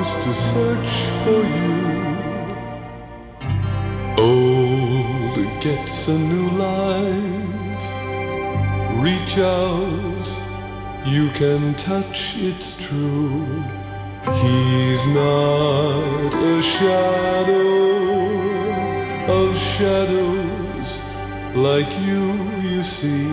[0.00, 1.76] used to search for you.
[4.18, 7.86] Old gets a new life.
[9.06, 10.28] Reach out,
[11.06, 13.44] you can touch, it's true.
[14.42, 17.64] He's not a shadow
[19.28, 20.53] of shadows
[21.56, 23.28] like you, you see.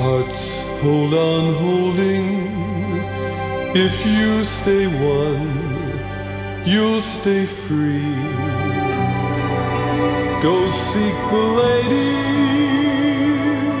[0.00, 2.26] Hearts hold on holding.
[3.76, 8.14] If you stay one, you'll stay free.
[10.42, 12.12] Go seek the lady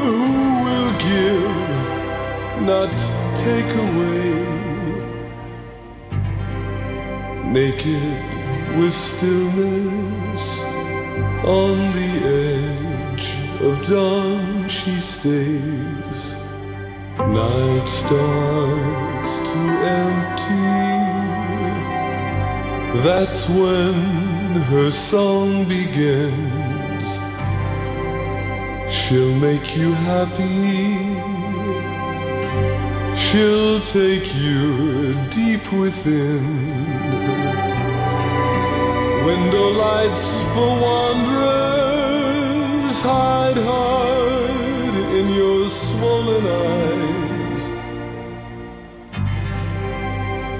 [0.02, 0.18] who
[0.64, 1.76] will give,
[2.62, 2.94] not
[3.36, 4.32] take away.
[7.52, 10.63] Naked with stillness
[11.44, 16.34] on the edge of dawn she stays.
[17.18, 19.58] Night starts to
[20.00, 20.54] empty.
[23.02, 23.94] That's when
[24.72, 27.08] her song begins.
[28.90, 31.20] She'll make you happy.
[33.16, 37.83] She'll take you deep within.
[39.24, 41.74] Window lights for wanderers
[43.00, 47.70] hide hard in your swollen eyes.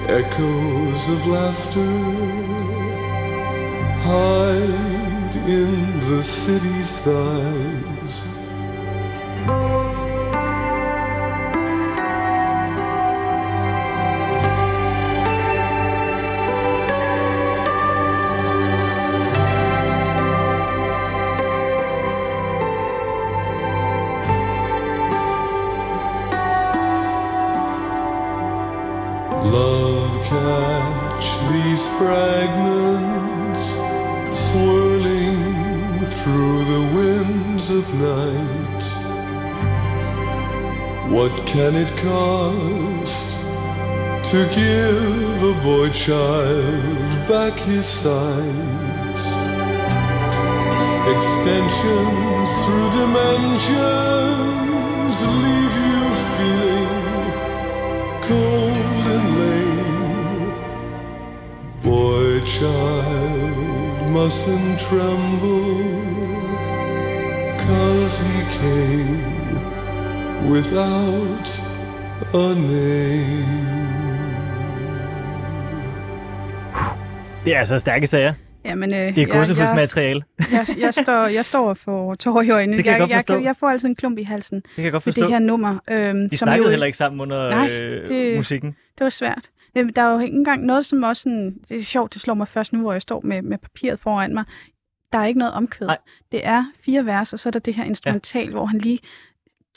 [0.09, 1.95] Echoes of laughter
[4.01, 7.94] hide in the city's thighs.
[44.35, 49.23] To give a boy child back his sight?
[51.13, 53.77] Extensions through dimensions
[55.43, 56.01] leave you
[56.35, 57.31] feeling
[58.27, 60.51] cold and lame.
[61.81, 63.55] Boy, child,
[64.11, 65.79] mustn't tremble,
[67.67, 69.23] cause he came
[70.49, 71.47] without
[72.33, 73.84] a name.
[77.45, 78.33] Det er altså stærke sager.
[78.65, 80.23] Jamen, øh, Det er gåsefodsmateriale.
[80.39, 82.77] jeg, jeg, jeg, står, jeg står får tårer i øjnene.
[82.77, 83.33] Det kan jeg godt jeg, forstå.
[83.33, 85.21] jeg, jeg får altid en klump i halsen Det kan jeg godt forstå.
[85.21, 85.77] det her nummer.
[85.89, 88.69] Øhm, De snakkede jo, heller ikke sammen under Nej, øh, det- musikken.
[88.69, 89.49] Det var svært.
[89.77, 92.33] Øh, Der er jo ikke engang noget, som også sådan, det er sjovt, det slår
[92.33, 94.43] mig først nu, hvor jeg står med, med papiret foran mig.
[95.13, 95.87] Der er ikke noget omkvæd.
[95.87, 95.97] Nej.
[96.31, 98.51] Det er fire vers, og så er der det her instrumental, ja.
[98.51, 98.99] hvor han lige,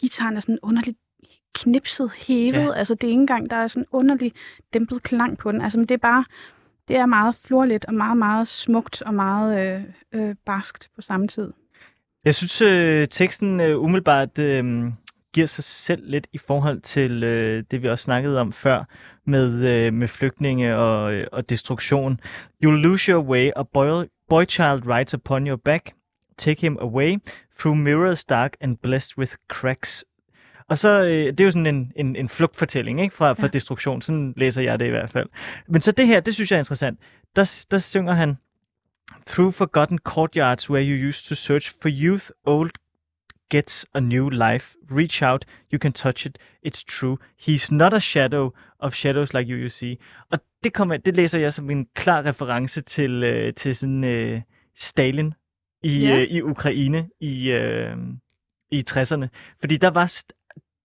[0.00, 0.98] gitaren er sådan underligt
[1.54, 2.52] knipset, hævet.
[2.52, 2.72] Ja.
[2.72, 4.32] Altså det er ikke engang, der er sådan underlig
[4.72, 5.60] dæmpet klang på den.
[5.60, 6.24] Altså men det er bare,
[6.88, 11.28] det er meget florligt og meget, meget smukt og meget øh, øh, barskt på samme
[11.28, 11.52] tid.
[12.24, 14.92] Jeg synes, øh, teksten øh, umiddelbart øh,
[15.32, 18.84] giver sig selv lidt i forhold til øh, det, vi også snakkede om før,
[19.24, 22.20] med, øh, med flygtninge og, øh, og destruktion.
[22.62, 25.92] You lose your way, a boy, boy child rides upon your back.
[26.38, 27.16] Take him away,
[27.58, 30.04] through mirrors dark and blessed with cracks.
[30.68, 33.14] Og så, øh, det er jo sådan en, en, en flugtfortælling ikke?
[33.14, 33.48] Fra, fra Ja.
[33.48, 34.02] destruktion.
[34.02, 35.28] Sådan læser jeg det i hvert fald.
[35.68, 36.98] Men så det her, det synes jeg er interessant.
[37.36, 38.36] Der, der synger han,
[39.26, 42.70] Through forgotten courtyards where you used to search for youth, old
[43.50, 44.74] gets a new life.
[44.90, 47.16] Reach out, you can touch it, it's true.
[47.48, 48.50] He's not a shadow
[48.80, 49.96] of shadows like you, you see.
[50.30, 54.40] Og det, kommer, det læser jeg som en klar reference til, øh, til sådan øh,
[54.76, 55.34] Stalin
[55.82, 56.16] i, Ja.
[56.16, 57.96] øh, i Ukraine i, øh,
[58.70, 59.26] i 60'erne.
[59.60, 60.06] Fordi der var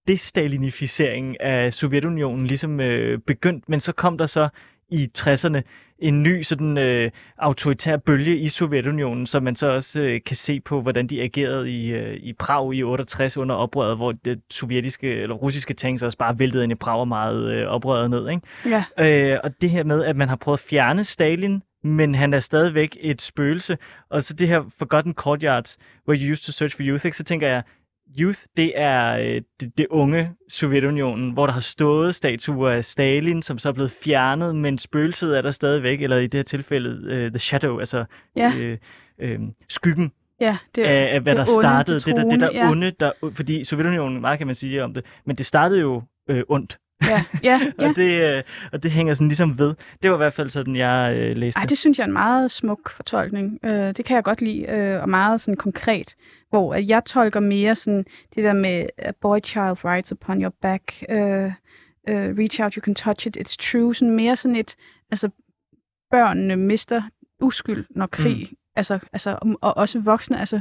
[0.08, 4.50] destalinificeringen af Sovjetunionen ligesom øh, begyndt, men så kom der så
[4.90, 5.62] i 60'erne
[6.00, 10.60] en ny sådan øh, autoritær bølge i Sovjetunionen, som man så også øh, kan se
[10.60, 15.14] på, hvordan de agerede i, øh, i Prag i 68 under oprøret, hvor det sovjetiske
[15.14, 18.30] eller russiske tanks også bare væltede ind i Prag og meget øh, oprøret ned.
[18.30, 18.42] Ikke?
[18.66, 22.34] Ja, Øh, og det her med, at man har prøvet at fjerne Stalin, men han
[22.34, 23.78] er stadigvæk et spøgelse.
[24.10, 27.18] Og så det her Forgotten Courtyards, where you used to search for youth, ikke?
[27.18, 27.64] så tænker jeg,
[28.20, 33.42] youth, det er øh, det, det unge Sovjetunionen, hvor der har stået statuer af Stalin,
[33.42, 37.14] som så er blevet fjernet, men spøgelset er der stadigvæk, eller i det her tilfælde,
[37.14, 38.54] øh, The Shadow, altså Ja.
[38.58, 38.78] øh,
[39.20, 42.00] øh, skyggen ja, det, af, af hvad det der onde, startede.
[42.00, 42.70] det Det, det, det der ja.
[42.70, 46.44] onde, der, fordi Sovjetunionen, meget kan man sige om det, men det startede jo øh,
[46.50, 46.78] ondt.
[47.10, 47.88] Ja, ja, ja.
[47.90, 49.76] Og, det, øh, og det hænger sådan ligesom ved.
[50.04, 51.60] Det var i hvert fald sådan, jeg øh, læste.
[51.60, 53.60] Ej, det synes jeg er en meget smuk fortolkning.
[53.64, 56.16] Øh, det kan jeg godt lide, øh, og meget sådan konkret,
[56.50, 60.54] hvor at jeg tolker mere sådan det der med a boy child rides upon your
[60.62, 61.52] back, øh,
[62.10, 64.76] øh, reach out, you can touch it, it's true, sådan mere sådan et,
[65.12, 65.30] altså
[66.12, 67.02] børnene mister
[67.40, 68.58] uskyld, når krig, mm.
[68.76, 70.60] altså, altså, og også voksne, altså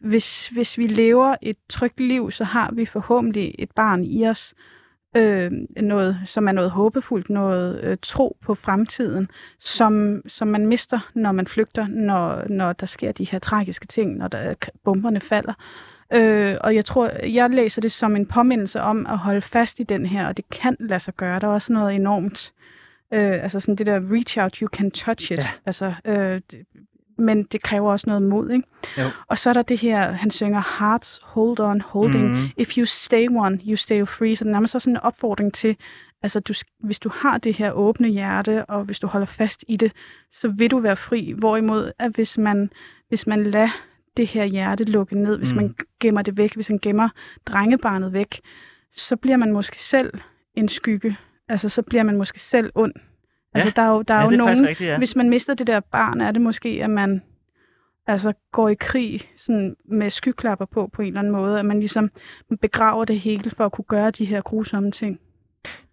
[0.00, 4.54] hvis, hvis vi lever et trygt liv, så har vi forhåbentlig et barn i os,
[5.16, 11.10] øh, noget, som er noget håbefuldt, noget øh, tro på fremtiden, som, som man mister,
[11.14, 15.52] når man flygter, når, når der sker de her tragiske ting, når der, bomberne falder.
[16.14, 19.82] Øh, og jeg tror, jeg læser det som en påmindelse om at holde fast i
[19.82, 21.40] den her, og det kan lade sig gøre.
[21.40, 22.52] Der er også noget enormt,
[23.12, 25.38] øh, altså sådan det der reach out, you can touch it.
[25.38, 25.48] Ja.
[25.66, 26.40] Altså, øh,
[27.18, 28.68] men det kræver også noget mod, ikke?
[28.98, 29.10] Jo.
[29.28, 32.30] Og så er der det her, han synger Hearts, hold on, holding.
[32.30, 32.48] Mhm.
[32.56, 34.36] If you stay one, you stay free.
[34.36, 35.76] Så det er nærmest også sådan en opfordring til,
[36.22, 39.76] altså du, hvis du har det her åbne hjerte, og hvis du holder fast i
[39.76, 39.92] det,
[40.32, 41.34] så vil du være fri.
[41.38, 42.70] Hvorimod, at hvis man,
[43.08, 43.68] hvis man lader
[44.16, 45.56] det her hjerte lukke ned, hvis Mm.
[45.56, 47.08] man gemmer det væk, hvis man gemmer
[47.46, 48.40] drengebarnet væk,
[48.92, 50.12] så bliver man måske selv
[50.54, 51.16] en skygge.
[51.48, 52.92] Altså, så bliver man måske selv ond.
[53.54, 54.98] Altså, der er jo, der er ja, jo det er nogen, rigtigt, ja.
[54.98, 57.22] hvis man mister det der barn, er det måske, at man
[58.06, 61.58] altså, går i krig sådan, med skyklapper på, på en eller anden måde.
[61.58, 62.10] At man ligesom
[62.60, 65.20] begraver det hele for at kunne gøre de her grusomme ting.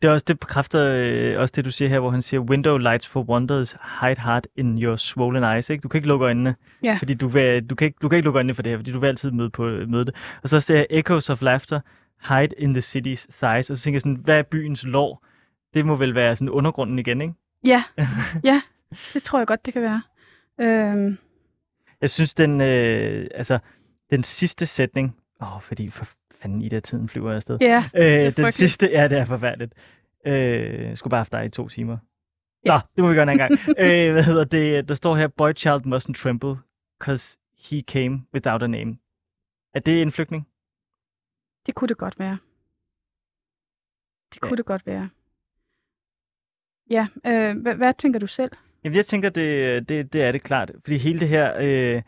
[0.02, 2.78] Det er også det bekræfter øh, også det, du siger her, hvor han siger, window
[2.78, 5.70] lights for wonders, hide heart in your swollen eyes.
[5.70, 5.82] Ikke?
[5.82, 6.98] Du kan ikke lukke øjnene, Ja.
[7.00, 8.92] fordi du, vil, du, kan ikke, du kan ikke lukke øjnene for det her, fordi
[8.92, 10.16] du vil altid møde, på, møde det.
[10.44, 11.80] Og så ser jeg echoes of laughter,
[12.30, 13.70] hide in the city's thighs.
[13.70, 15.26] Og så tænker jeg sådan, hvad er byens lår?
[15.74, 17.34] Det må vel være sådan undergrunden igen, ikke?
[17.64, 17.84] Ja,
[18.44, 18.62] ja,
[19.14, 20.02] det tror jeg godt, det kan være.
[20.62, 21.18] Øhm,
[22.02, 23.60] Jeg synes, den, øh, altså,
[24.10, 26.08] den sidste sætning, åh, fordi for
[26.42, 27.58] fanden i der tiden flyver afsted.
[27.62, 28.54] ja, Øh, den frygteligt.
[28.54, 29.74] sidste, ja, det er forfærdeligt.
[30.26, 30.34] Øh,
[30.82, 31.98] jeg skulle bare have haft dig i to timer.
[32.66, 32.72] Ja.
[32.74, 33.60] Nå, det må vi gøre en anden gang.
[33.80, 34.88] øh, hvad hedder det?
[34.88, 36.56] Der står her, boy child mustn't tremble,
[37.02, 38.98] cause he came without a name.
[39.74, 40.48] Er det en flygtning?
[41.66, 42.38] det kunne det godt være.
[44.34, 44.48] Det Ja.
[44.48, 45.10] kunne det godt være.
[46.92, 48.52] Ja, øh, hvad, hvad tænker du selv?
[48.84, 50.72] Jamen, jeg tænker, det, det, det er det klart.
[50.84, 52.02] Fordi hele det her, øh,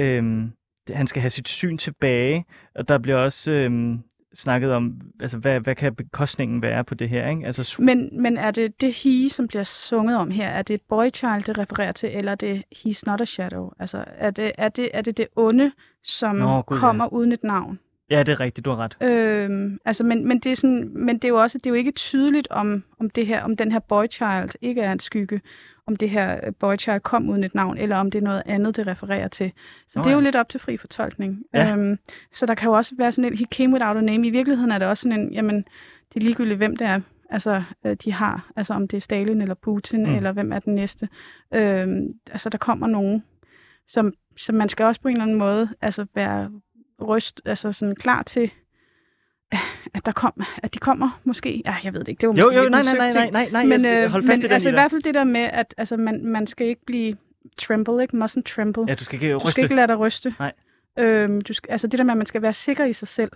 [0.00, 0.42] øh,
[0.88, 3.98] han skal have sit syn tilbage, og der bliver også øh,
[4.34, 7.46] snakket om, altså, hvad, hvad kan bekostningen være på det her, ikke?
[7.46, 10.80] Altså, su- Men, men er det det he, som bliver sunget om her, er det
[10.88, 13.70] boy child, det refererer til, eller er det he's not a shadow?
[13.78, 15.72] Altså, er det er det, er det, det onde,
[16.04, 16.62] som Nå, ja.
[16.62, 17.78] kommer uden et navn?
[18.10, 18.96] Ja, det er rigtigt, du har ret.
[19.00, 21.74] Øhm, altså, men, men, det er sådan, men det er jo også det er jo
[21.74, 25.40] ikke tydeligt, om, om, det her, om den her boy child ikke er en skygge,
[25.86, 28.42] om det her øh, boy child kom uden et navn, eller om det er noget
[28.46, 29.52] andet, det refererer til.
[29.88, 30.24] Så Nå, det er jo ja.
[30.24, 31.42] lidt op til fri fortolkning.
[31.54, 31.72] Ja.
[31.72, 31.98] Øhm,
[32.34, 34.26] så der kan jo også være sådan en, he came without a name.
[34.26, 35.56] I virkeligheden er det også sådan en, jamen,
[36.08, 37.00] det er ligegyldigt, hvem det er,
[37.30, 38.50] altså, øh, de har.
[38.56, 40.14] Altså om det er Stalin eller Putin, mm.
[40.14, 41.08] eller hvem er den næste.
[41.54, 43.24] Øhm, altså der kommer nogen,
[43.88, 46.50] som, som man skal også på en eller anden måde altså være
[47.04, 48.50] ryst, altså sådan klar til,
[49.94, 51.62] at, der kom, at de kommer måske.
[51.64, 52.20] Ja, jeg ved det ikke.
[52.20, 54.26] Det var Jo, måske jo, lidt nej, nej, nej, nej, nej, nej, Men, øh, holde
[54.26, 56.66] fast men i altså i hvert fald det der med, at altså, man, man skal
[56.66, 57.16] ikke blive
[57.58, 58.16] tremble, ikke?
[58.16, 58.84] Mustn't tremble.
[58.88, 59.62] Ja, du skal ikke du skal ryste.
[59.62, 60.34] ikke lade dig ryste.
[60.38, 60.52] Nej.
[60.98, 63.30] Øhm, du skal, altså det der med, at man skal være sikker i sig selv,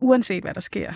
[0.00, 0.92] uanset hvad der sker,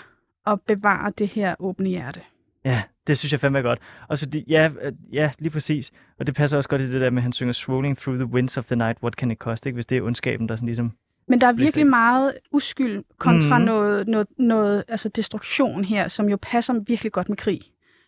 [0.47, 2.21] at bevare det her åbne hjerte.
[2.65, 3.79] Ja, det synes jeg fandme er godt.
[4.09, 5.93] Og så de, ja, øh, ja, lige præcis.
[6.19, 8.27] Og det passer også godt i det der med, at han synger Swirling Through the
[8.27, 9.75] Winds of the Night, What Can It Cost, ikke?
[9.75, 10.93] Hvis det er ondskaben, der sådan ligesom...
[11.29, 13.65] Men der er virkelig meget uskyld kontra mm.
[13.65, 17.61] noget, noget, noget altså destruktion her, som jo passer virkelig godt med krig.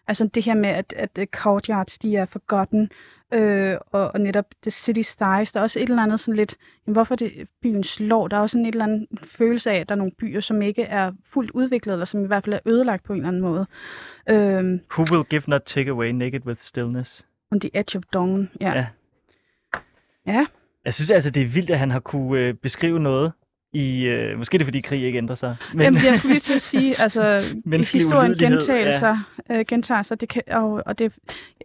[0.08, 2.90] Altså det her med, at, at øh, courtyards, de er forgotten,
[3.32, 6.56] øh, og, og netop The City's Thighs, der er også et eller andet sådan lidt,
[6.86, 8.28] jamen, hvorfor det byen slår?
[8.28, 10.62] Der er også sådan et eller andet følelse af, at der er nogle byer, som
[10.62, 13.42] ikke er fuldt udviklet, eller som i hvert fald er ødelagt på en eller anden
[13.42, 13.66] måde.
[14.30, 17.24] Øh, Who will give not take away naked with stillness?
[17.50, 18.72] on the Edge of Dawn, ja.
[18.72, 18.86] Ja.
[20.26, 20.32] ja.
[20.32, 20.46] ja.
[20.84, 23.32] Jeg synes altså, det er vildt, at han har kunne øh, beskrive noget
[23.72, 24.06] i...
[24.06, 25.56] Øh, måske er det, fordi krig ikke ændrer sig.
[25.74, 25.80] Men...
[25.80, 27.42] Jamen, jeg skulle lige til at sige, altså,
[27.92, 29.18] historien gentager sig,
[29.50, 31.12] øh, gentager sig, det kan, og, og det,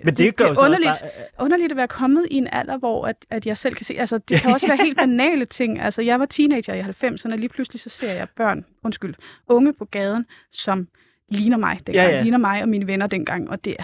[0.03, 1.01] men det, det gør er underligt.
[1.01, 1.45] bare...
[1.45, 4.17] underligt at være kommet i en alder, hvor at, at jeg selv kan se, altså
[4.17, 5.79] det kan også være helt banale ting.
[5.79, 9.13] Altså jeg var teenager i 90'erne, og lige pludselig så ser jeg børn, undskyld,
[9.47, 10.87] unge på gaden, som
[11.29, 12.15] ligner mig dengang, Ja, ja, ja.
[12.15, 12.21] ja.
[12.21, 13.83] ligner mig og mine venner dengang, og det er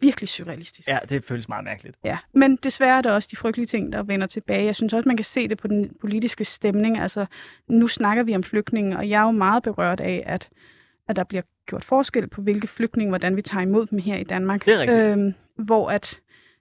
[0.00, 0.88] virkelig surrealistisk.
[0.88, 1.96] Ja, det føles meget mærkeligt.
[2.04, 4.64] Ja, men desværre er der også de frygtelige ting, der vender tilbage.
[4.64, 6.98] Jeg synes også, man kan se det på den politiske stemning.
[6.98, 7.26] Altså,
[7.68, 10.48] nu snakker vi om flygtninge, og jeg er jo meget berørt af, at,
[11.08, 14.24] at der bliver gjort forskel på, hvilke flygtninge, hvordan vi tager imod dem her i
[14.24, 14.64] Danmark.
[14.64, 15.08] Det er rigtigt.
[15.08, 16.20] Øhm, hvor at,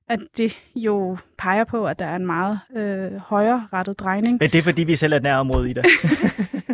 [0.10, 4.38] at det jo peger på, at der er en meget øh, højere rettet drejning.
[4.42, 5.86] Men det er, fordi vi selv er et nærområde i det.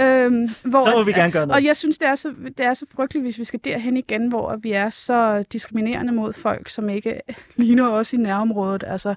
[0.00, 1.60] Øhm, hvor så må vi gerne gøre noget.
[1.62, 4.28] Og jeg synes, det er, så, det er så frygteligt, hvis vi skal derhen igen,
[4.28, 7.20] hvor vi er så diskriminerende mod folk, som ikke
[7.56, 8.84] ligner os i nærområdet.
[8.86, 9.14] Altså,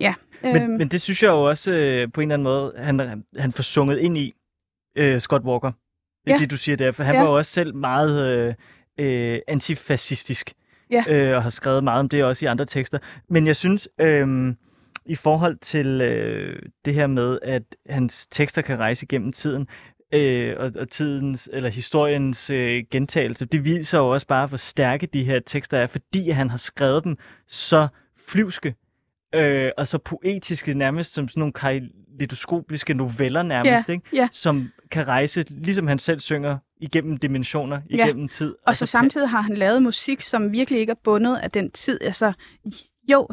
[0.00, 0.14] ja.
[0.42, 3.24] Men, øhm, men det synes jeg jo også øh, på en eller anden måde, han,
[3.38, 4.34] han får sunget ind i
[4.96, 5.72] øh, Scott Walker.
[6.24, 6.38] Det er Ja.
[6.38, 6.92] det, du siger der.
[6.92, 7.20] For han Ja.
[7.22, 8.54] var jo også selv meget øh,
[8.98, 10.52] øh, antifascistisk.
[10.90, 11.04] Ja.
[11.08, 12.98] Øh, og har skrevet meget om det også i andre tekster.
[13.28, 14.54] Men jeg synes, øh,
[15.06, 19.68] i forhold til øh, det her med, at hans tekster kan rejse igennem tiden,
[20.14, 25.06] øh, og, og tidens, eller historiens øh, gentagelse, det viser jo også bare, hvor stærke
[25.06, 27.16] de her tekster er, fordi han har skrevet dem
[27.48, 27.88] så
[28.28, 28.74] flyvske,
[29.34, 34.02] øh, og så poetiske, nærmest som sådan nogle kaleidoskopiske noveller nærmest, ikke?
[34.12, 34.28] ja.
[34.32, 38.54] som kan rejse, ligesom han selv synger, igennem dimensioner, igennem tid.
[38.66, 41.98] Og så samtidig har han lavet musik, som virkelig ikke er bundet af den tid.
[42.02, 42.32] Altså,
[43.12, 43.28] jo,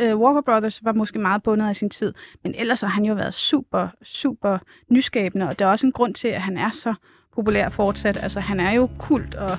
[0.00, 2.14] øh, Walker Brothers var måske meget bundet af sin tid,
[2.44, 4.58] men ellers har han jo været super, super
[4.90, 6.94] nyskabende, og der er også en grund til, at han er så
[7.34, 8.22] populær fortsat.
[8.22, 9.50] Altså, han er jo kult, og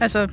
[0.00, 0.28] altså,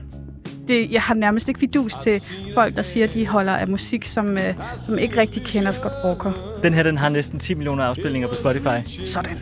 [0.67, 2.21] det, jeg har nærmest ikke fidus til
[2.53, 5.93] folk, der siger, at de holder af musik, som, øh, som ikke rigtig kender Scott
[6.05, 6.31] Walker.
[6.63, 9.05] Den her, den har næsten 10 millioner afspilninger på Spotify.
[9.05, 9.35] Sådan.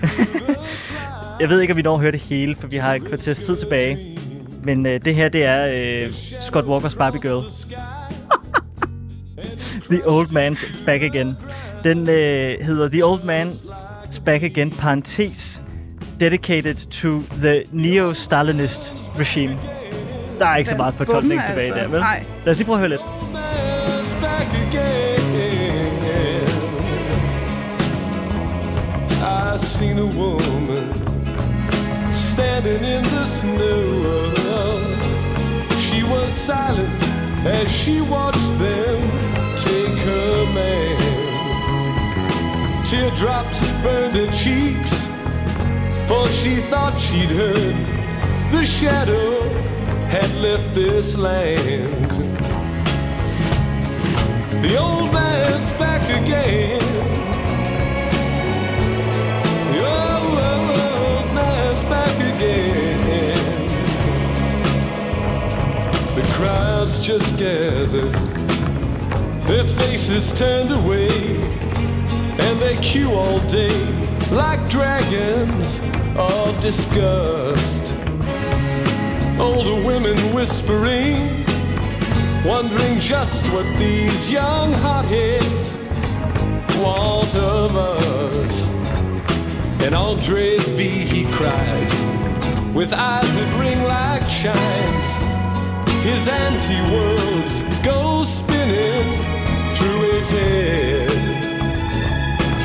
[1.40, 3.40] Jeg ved ikke, om vi når at høre det hele, for vi har et kvarters
[3.40, 4.20] tid tilbage.
[4.64, 6.12] Men øh, det her, det er øh,
[6.42, 7.44] Scott Walkers Barbie Girl.
[9.92, 11.38] The Old Man's Back Again.
[11.84, 15.62] Den øh, hedder The Old Man's Back Again, parentes,
[16.20, 19.58] dedicated to the neo-Stalinist regime.
[20.40, 21.84] Der er ikke så meget fortolkning Bumme, tilbage altså.
[21.84, 22.00] der, vel?
[22.00, 22.24] Nej.
[22.46, 23.02] Lad os lige prøve at høre lidt.
[23.02, 25.06] man's back again.
[29.56, 30.92] I seen a woman
[32.12, 34.84] standing in the snow.
[35.78, 37.15] She was silent
[37.46, 39.02] as she watched them
[39.58, 40.98] take her man.
[42.84, 44.94] Teardrops burned her cheeks,
[46.08, 47.76] for she thought she'd heard
[48.52, 49.50] the shadow
[50.08, 52.12] had left this land.
[54.64, 56.95] The old man's back again.
[66.36, 68.08] Crowds just gather,
[69.48, 71.40] their faces turned away,
[72.38, 73.80] and they queue all day
[74.32, 75.80] like dragons
[76.18, 77.96] of disgust.
[79.40, 81.46] Older women whispering
[82.46, 85.78] wondering just what these young hotheads
[86.78, 88.68] want of us.
[89.82, 91.94] And Andre V, he cries,
[92.74, 95.35] with eyes that ring like chimes.
[96.10, 99.08] His anti worlds go spinning
[99.76, 101.10] through his head.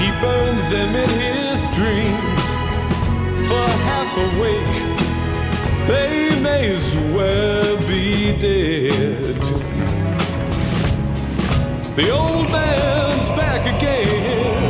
[0.00, 2.44] He burns them in his dreams
[3.48, 4.90] for half awake
[5.90, 9.42] they may as well be dead.
[11.96, 14.62] The old man's back again.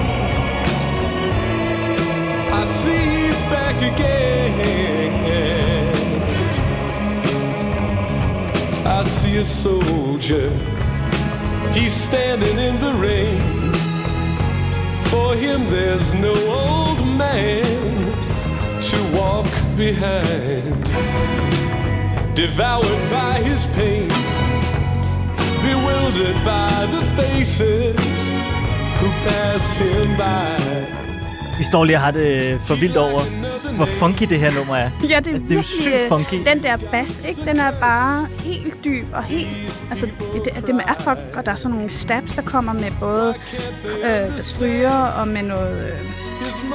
[2.53, 5.00] I see he's back again.
[9.01, 10.51] I see a soldier.
[11.73, 13.41] He's standing in the rain.
[15.11, 17.63] For him, there's no old man
[18.91, 20.85] to walk behind.
[22.35, 24.09] Devoured by his pain,
[25.65, 28.21] bewildered by the faces
[28.99, 30.87] who pass him by.
[31.59, 33.21] Vi står lige og har det for vildt over,
[33.77, 34.91] hvor funky det her nummer er.
[35.11, 36.35] Ja, det er, Altså, det er jo sygt øh, funky.
[36.47, 37.51] Den der bass, ikke?
[37.51, 39.83] Den er bare helt dyb og helt...
[39.91, 43.35] Altså, det, det er funk, og der er sådan nogle stabs, der kommer med både
[44.05, 45.93] øh, stryger og med noget...
[45.93, 46.11] Øh,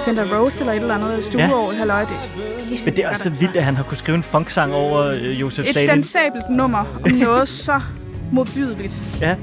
[0.06, 1.78] Fender Rose eller et eller andet stueår, ja.
[1.78, 4.24] halløj, det er Men det er også så vildt, at han har kunnet skrive en
[4.24, 5.70] funksang over øh, Josef altså.
[5.70, 5.90] Et Stalin.
[5.90, 7.82] dansabelt nummer om noget så
[8.32, 8.94] modbydeligt.
[9.22, 9.36] Ja,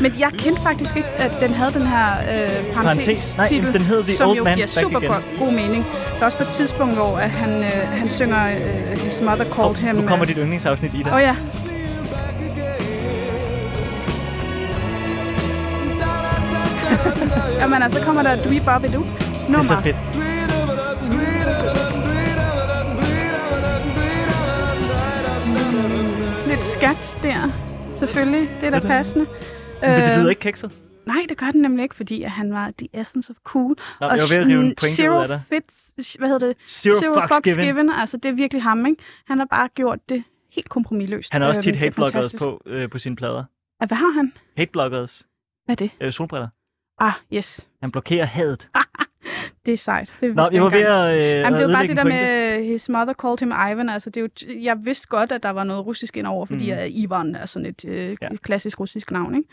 [0.00, 2.76] Men jeg kendte faktisk ikke, at den havde den her øh, Parentes.
[3.06, 5.10] parentes, Nej, titel, den hed The som Old jo Man's giver Back super Again.
[5.12, 5.84] god, god mening.
[6.14, 9.44] Der er også på et tidspunkt, hvor at han, øh, han synger øh, His Mother
[9.44, 9.94] Called og Him.
[9.94, 11.06] nu kommer øh, dit yndlingsafsnit i det.
[11.06, 11.36] Åh oh, ja.
[17.60, 19.04] Jamen altså, så kommer der Bop It Up
[19.48, 19.96] det er så fedt.
[26.46, 27.50] Lidt skat der.
[27.98, 28.88] Selvfølgelig, det er da Er det?
[28.88, 29.26] passende.
[29.80, 30.70] Men det lyder ikke kikset.
[31.06, 33.76] Nej, det gør den nemlig ikke, fordi at han var the essence of cool.
[34.00, 35.42] Nå, jeg var ved at rive en pointe ud zero af dig.
[35.48, 36.56] Fits, hvad hedder det?
[36.60, 37.64] Zero, fucks, given.
[37.66, 37.90] given.
[37.90, 39.02] Altså, det er virkelig ham, ikke?
[39.26, 41.32] Han har bare gjort det helt kompromilløst.
[41.32, 43.44] Han har også Øhm, tit er hatebloggers på, øh, på sine plader.
[43.80, 44.32] Ah, Hvad har han?
[44.56, 45.26] Hatebloggers.
[45.64, 45.90] Hvad er det?
[46.00, 46.48] Øh, solbriller.
[47.00, 47.68] Ah, yes.
[47.82, 48.68] Han blokerer hadet.
[49.66, 50.12] Det er sejt.
[50.20, 52.88] Det Nå, jeg var ved at øh, Jamen, det jo bare det der med, his
[52.88, 53.88] mother called him Ivan.
[53.88, 56.78] Altså, det er jo jeg vidste godt, at der var noget russisk indover, fordi mm.
[56.88, 58.14] Ivan er sådan et øh, Ja.
[58.22, 58.28] ja.
[58.42, 59.48] klassisk russisk navn, ikke?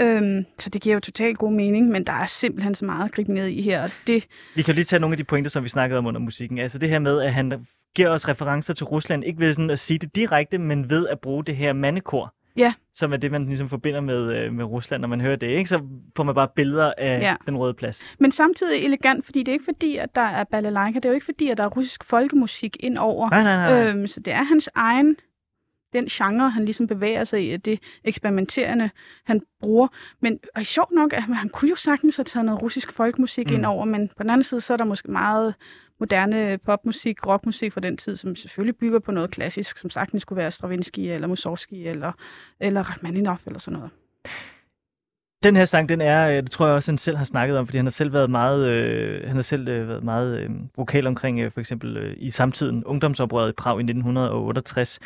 [0.00, 3.12] Øhm, så det giver jo totalt god mening, men der er simpelthen så meget at
[3.12, 4.24] gribe ned i her, og det,
[4.54, 6.58] Vi kan lige tage nogle af de pointer, som vi snakkede om under musikken.
[6.58, 9.78] Altså det her med, at han giver os referencer til Rusland, ikke ved sådan at
[9.78, 12.34] sige det direkte, men ved at bruge det her mandekor.
[12.58, 12.72] Ja.
[12.94, 15.46] Som er det, man ligesom forbinder med, øh, med Rusland, når man hører det.
[15.46, 15.68] Ikke?
[15.70, 15.80] Så
[16.16, 17.36] får man bare billeder af Ja.
[17.46, 18.04] den røde plads.
[18.18, 21.14] men samtidig elegant, fordi det er ikke fordi, at der er balalaika, det er jo
[21.14, 23.30] ikke fordi, at der er russisk folkemusik ind over.
[23.30, 23.88] Nej, nej, nej.
[23.90, 25.16] Øhm, så det er hans egen,
[25.92, 28.90] den genre, han ligesom bevæger sig i, det eksperimenterende,
[29.24, 29.88] han bruger.
[30.20, 33.50] Men og sjovt nok, at han kunne jo sagtens have taget noget russisk folkemusik Mm.
[33.50, 33.56] mm.
[33.56, 35.54] ind over, men på den anden side, så er der måske meget
[36.00, 40.36] moderne popmusik, rockmusik fra den tid, som selvfølgelig bygger på noget klassisk, som sagtens skulle
[40.36, 42.12] være Stravinsky eller Mussorgsky eller,
[42.60, 43.90] eller Rachmaninoff eller sådan noget.
[45.42, 47.66] Den her sang, den er, øh, det tror jeg også, han selv har snakket om,
[47.66, 51.06] fordi han har selv været meget, øh, han har selv øh, været meget øh, vokal
[51.06, 54.98] omkring, øh, for eksempel øh, i samtiden, ungdomsoprøret i Prag i 1968.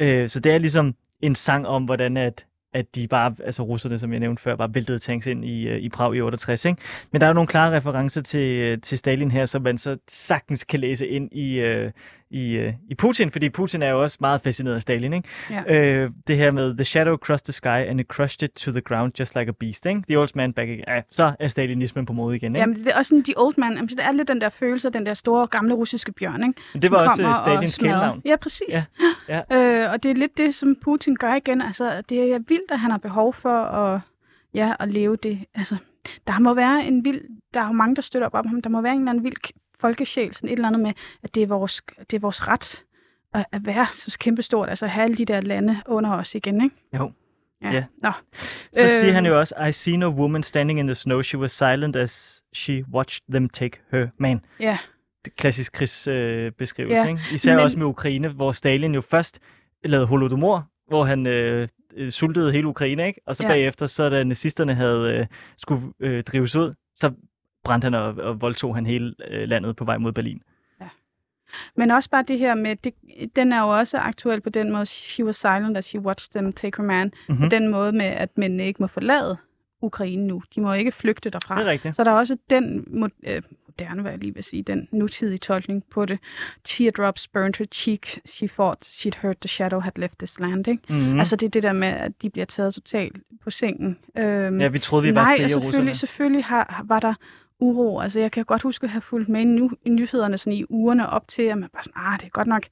[0.00, 3.98] Øh, så det er ligesom en sang om, hvordan at, at de bare, altså russerne,
[3.98, 6.64] som jeg nævnte før, bare væltede tanks ind i, øh, i Prag i 68.
[6.64, 6.82] Ikke?
[7.12, 9.96] Men der er jo nogle klare referencer til, øh, til Stalin her, som man så
[10.08, 11.92] sagtens kan læse ind i, øh,
[12.30, 15.12] i, øh, i Putin, fordi Putin er jo også meget fascineret af Stalin.
[15.12, 15.28] Ikke?
[15.50, 15.76] Ja.
[15.76, 18.80] Øh, det her med, the shadow crossed the sky and it crushed it to the
[18.80, 19.86] ground just like a beast.
[19.86, 20.02] Ikke?
[20.08, 20.84] The old man back again.
[20.88, 22.56] Ja, så er stalinismen på mode igen.
[22.56, 22.60] Ikke?
[22.60, 24.88] Jamen, det er også sådan, de old man, jamen, det er lidt den der følelse
[24.88, 26.60] af den der store, gamle russiske bjørn, ikke?
[26.72, 27.92] Men det var også øh, og Stalins smadrer.
[27.94, 28.22] kælenavn.
[28.24, 28.74] Ja, præcis.
[29.28, 31.60] Ja, Øh, og det er lidt det, som Putin gør igen.
[31.62, 34.00] Altså, det er vildt, at han har behov for at,
[34.54, 35.38] ja, at leve det.
[35.54, 35.76] Altså,
[36.26, 37.20] der må være en vild...
[37.54, 38.62] Der er jo mange, der støtter op om ham.
[38.62, 39.36] Der må være en eller anden vild
[39.80, 42.84] folkesjæl, sådan et eller andet med, at det er vores, det er vores ret
[43.34, 44.68] at, at være så kæmpestort.
[44.68, 46.76] Altså, at have alle de der lande under os igen, ikke?
[46.94, 47.12] Jo.
[47.62, 47.70] Ja.
[47.72, 47.84] Ja.
[48.02, 48.10] Nå.
[48.76, 51.22] Så siger Øh, han jo også, I seen a woman standing in the snow.
[51.22, 54.40] She was silent as she watched them take her man.
[54.60, 54.78] Ja.
[55.24, 56.10] Det klassisk krigsbeskrivelse,
[56.46, 57.20] øh, beskrivelse, Ja, ikke?
[57.32, 59.40] Især men- også med Ukraine, hvor Stalin jo først
[59.84, 63.20] lavede holodomor, hvor han øh, øh, sultede hele Ukraine, ikke?
[63.26, 63.48] Og så Ja.
[63.48, 65.26] bagefter, så da nazisterne havde øh,
[65.58, 67.12] skulle øh, drives ud, så
[67.64, 70.42] brændte han og, og voldtog han hele øh, landet på vej mod Berlin.
[71.76, 72.94] Men også bare det her med, det,
[73.36, 76.52] den er jo også aktuel på den måde, she was silent as she watched them
[76.52, 77.12] take her man.
[77.28, 77.38] Mhm.
[77.38, 79.36] På den måde med, at mændene ikke må forlade
[79.82, 80.42] Ukraine nu.
[80.54, 81.58] De må ikke flygte derfra.
[81.58, 81.96] Det er rigtigt.
[81.96, 82.78] Så der er også den
[83.26, 86.18] øh, moderne, hvad jeg lige vil sige, den nutidige tolkning på det.
[86.64, 90.68] Teardrops burned her cheek, she thought she'd heard the shadow had left this land.
[90.68, 90.82] Ikke?
[90.88, 91.12] Mm-hmm.
[91.12, 91.18] Mm.
[91.18, 93.98] Altså det er det der med, at de bliver taget totalt på sengen.
[94.18, 95.62] Øhm, ja, vi troede, vi var Nej, frie russerne.
[95.62, 97.14] selvfølgelig, selvfølgelig har- var der
[97.60, 98.00] uro.
[98.00, 99.40] Altså, jeg kan godt huske at have fulgt med
[99.84, 102.48] i, nyhederne sådan i ugerne op til, at man bare sådan, ah, det er godt
[102.48, 102.66] nok,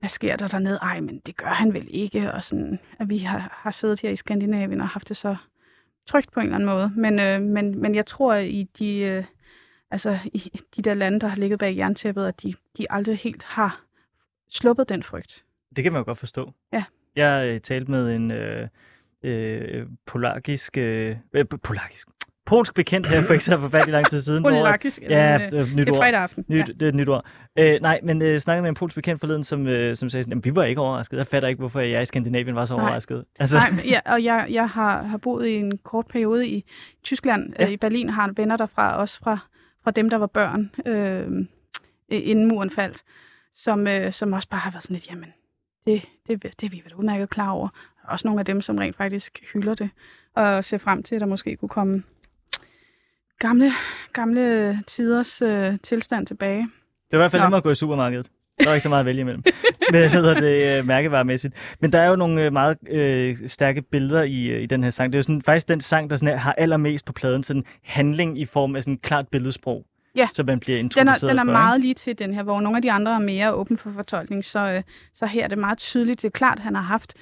[0.00, 0.78] hvad sker der dernede?
[0.82, 2.32] Ej, men det gør han vel ikke.
[2.32, 5.36] Og sådan, at vi har, har siddet her i Skandinavien og haft det så
[6.06, 6.92] trygt på en eller anden måde.
[6.96, 9.24] Men, øh, men, men jeg tror, i de, øh,
[9.90, 13.44] altså, i de der lande, der har ligget bag jerntæppet, at de, de aldrig helt
[13.44, 13.80] har
[14.50, 15.44] sluppet den frygt.
[15.76, 16.52] Det kan man jo godt forstå.
[16.72, 16.84] Ja.
[17.16, 18.68] Jeg øh, talte med en øh,
[19.22, 22.08] øh, polakisk, øh, øh, polakisk,
[22.48, 24.42] polsk bekendt her for ikke så forfærdelig lang tid siden.
[24.42, 25.02] Polakisk.
[25.02, 25.98] Ja, øh, øh, nyt det er ord.
[25.98, 26.44] fredag aften.
[26.48, 27.24] Nyt, Det er et nyt ord.
[27.58, 30.44] Øh, nej, men øh, snakkede med en polsk bekendt forleden, som, øh, som sagde "Jamen,
[30.44, 31.16] vi var ikke overrasket.
[31.16, 32.82] Jeg fatter ikke, hvorfor jeg i Skandinavien var så Nej.
[32.84, 33.24] overrasket.
[33.38, 36.64] Altså, Nej, men ja, og jeg, jeg har, har boet i en kort periode i
[37.02, 37.64] Tyskland, Ja.
[37.64, 37.70] ja.
[37.70, 39.38] i Berlin, har venner derfra, også fra,
[39.84, 40.70] fra dem, der var børn.
[40.86, 41.20] Øh,
[42.12, 43.02] øh, inden muren faldt,
[43.54, 45.28] som, øh, som også bare har været sådan lidt, jamen,
[45.86, 47.68] det, det, det er vi vel udmærket klar over.
[48.04, 49.90] Også nogle af dem, som rent faktisk hylder det,
[50.34, 52.02] og ser frem til, at der måske kunne komme
[53.38, 53.72] gamle,
[54.12, 56.58] gamle tiders øh, tilstand tilbage.
[57.10, 58.26] Det var i hvert fald nemmere at gå i supermarkedet.
[58.58, 59.42] Der var ikke så meget at vælge imellem.
[59.90, 61.54] Hvad hedder det øh, mærkevaremæssigt.
[61.80, 64.90] Men der er jo nogle øh, meget øh, stærke billeder i, øh, i den her
[64.90, 65.12] sang.
[65.12, 68.40] Det er jo sådan, faktisk den sang, der sådan, har allermest på pladen sådan handling
[68.40, 69.84] i form af sådan klart billedsprog.
[70.16, 70.28] Ja.
[70.32, 72.60] Så man bliver Den er, introduceret den er for, meget lige til den her, hvor
[72.60, 74.82] nogle af de andre er mere åben for fortolkning, så, øh,
[75.14, 76.22] så her er det meget tydeligt.
[76.22, 77.14] Det er klart, at han har haft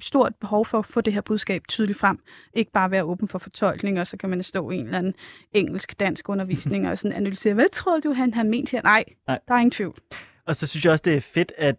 [0.00, 2.18] stort behov for at få det her budskab tydeligt frem.
[2.54, 5.14] Ikke bare være åben for fortolkning, og så kan man stå i en eller anden
[5.52, 8.82] engelsk-dansk undervisning og sådan analysere, hvad tror du, han har ment her?
[8.82, 9.38] Nej, Nej.
[9.48, 9.98] der er ingen tvivl.
[10.46, 11.76] Og så synes jeg også, det er fedt, at,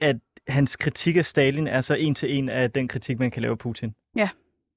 [0.00, 0.16] at
[0.48, 3.52] hans kritik af Stalin er så en til en af den kritik, man kan lave
[3.52, 3.94] af Putin.
[4.16, 4.28] Ja.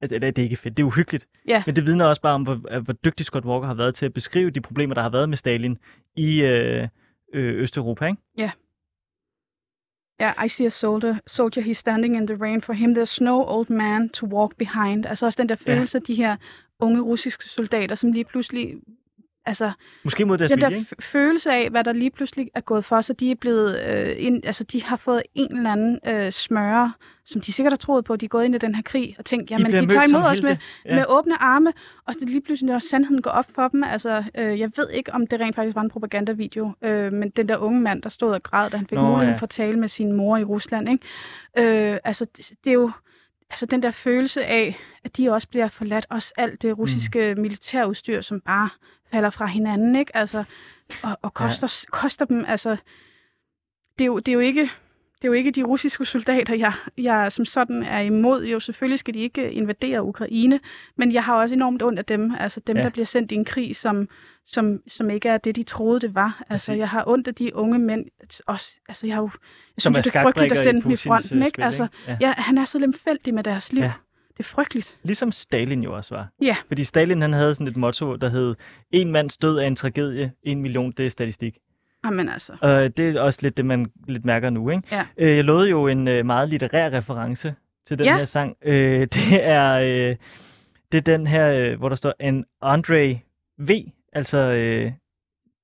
[0.02, 1.28] Altså, eller det er ikke fedt, det er uhyggeligt.
[1.48, 1.64] Ja.
[1.66, 4.14] Men det vidner også bare om, hvor, hvor dygtig Scott Walker har været til at
[4.14, 5.78] beskrive de problemer, der har været med Stalin
[6.16, 6.88] i øh,
[7.34, 8.06] øh, Østeuropa.
[8.06, 8.22] Ikke?
[8.38, 8.52] Ja,
[10.20, 12.62] I see a soldier, soldier, he's standing in the rain.
[12.62, 15.06] For him, there's no old man to walk behind.
[15.06, 15.74] Altså også den der Ja.
[15.74, 16.38] følelse af de her
[16.80, 18.76] unge russiske soldater, som lige pludselig...
[19.46, 19.72] Altså,
[20.04, 20.96] Måske mod deres den der vilje, ikke?
[21.04, 24.46] følelse af, hvad der lige pludselig er gået for sig, de er blevet øh, ind,
[24.46, 26.94] altså de har fået en eller anden øh, smøre,
[27.26, 29.26] som de sikkert har troet på, de er gået ind i den her krig og
[29.26, 30.96] tænkt, jamen de tager imod os med, ja.
[30.96, 31.74] med åbne arme,
[32.08, 35.14] og så lige pludselig, når sandheden går op for dem, altså øh, jeg ved ikke,
[35.14, 38.34] om det rent faktisk var en propagandavideo, øh, men den der unge mand, der stod
[38.34, 39.40] og græd, da han fik Nå, muligheden ja.
[39.40, 41.92] for at tale med sin mor i Rusland, ikke?
[41.92, 42.92] Øh, altså det, det er jo,
[43.54, 47.42] altså den der følelse af, at de også bliver forladt, også alt det russiske mm.
[47.42, 48.70] militærudstyr, som bare
[49.12, 50.18] falder fra hinanden, ikke?
[50.18, 50.44] Altså,
[51.04, 51.98] og, og koster, ja.
[52.00, 52.70] koster dem, altså,
[53.98, 54.62] det er jo, det er jo ikke,
[55.16, 58.46] det er jo ikke de russiske soldater, jeg, jeg som sådan er imod.
[58.46, 60.60] Jo, selvfølgelig skal de ikke invadere Ukraine,
[60.96, 62.36] men jeg har også enormt ondt af dem.
[62.40, 62.80] Altså dem, Ja.
[62.80, 62.84] ja.
[62.84, 64.08] der bliver sendt i en krig, som,
[64.46, 66.44] som, som ikke er det, de troede, det var.
[66.50, 66.80] Altså, Præcis.
[66.82, 68.06] jeg har ondt af de unge mænd.
[68.48, 69.30] Også, altså, jeg har jo,
[69.78, 71.50] jeg Som er synes, det er frygteligt at sende dem i fronten, øh, ikke?
[71.56, 72.18] spil, Altså, Ja.
[72.22, 73.84] ja, han er så lemfældig med deres liv.
[73.84, 73.92] Ja.
[74.38, 75.00] Det er frygteligt.
[75.04, 76.28] Ligesom Stalin jo også var.
[76.42, 76.56] Ja.
[76.68, 78.56] Fordi Stalin han havde sådan et motto, der hed,
[78.92, 81.58] en mands død er en tragedie, en million det er statistik.
[82.06, 82.54] Jamen altså.
[82.62, 84.70] Og det er også lidt det, man lidt mærker nu.
[84.70, 84.84] Ikke?
[84.92, 85.06] Ja.
[85.18, 87.56] Øh, jeg lovede jo en øh, meget litterær reference
[87.88, 88.18] til den Ja.
[88.18, 88.58] her sang.
[88.66, 90.16] Øh, det, er, øh,
[90.92, 93.20] det er den her, øh, hvor der står en Andre
[93.58, 93.72] V.
[94.16, 94.92] Altså, øh,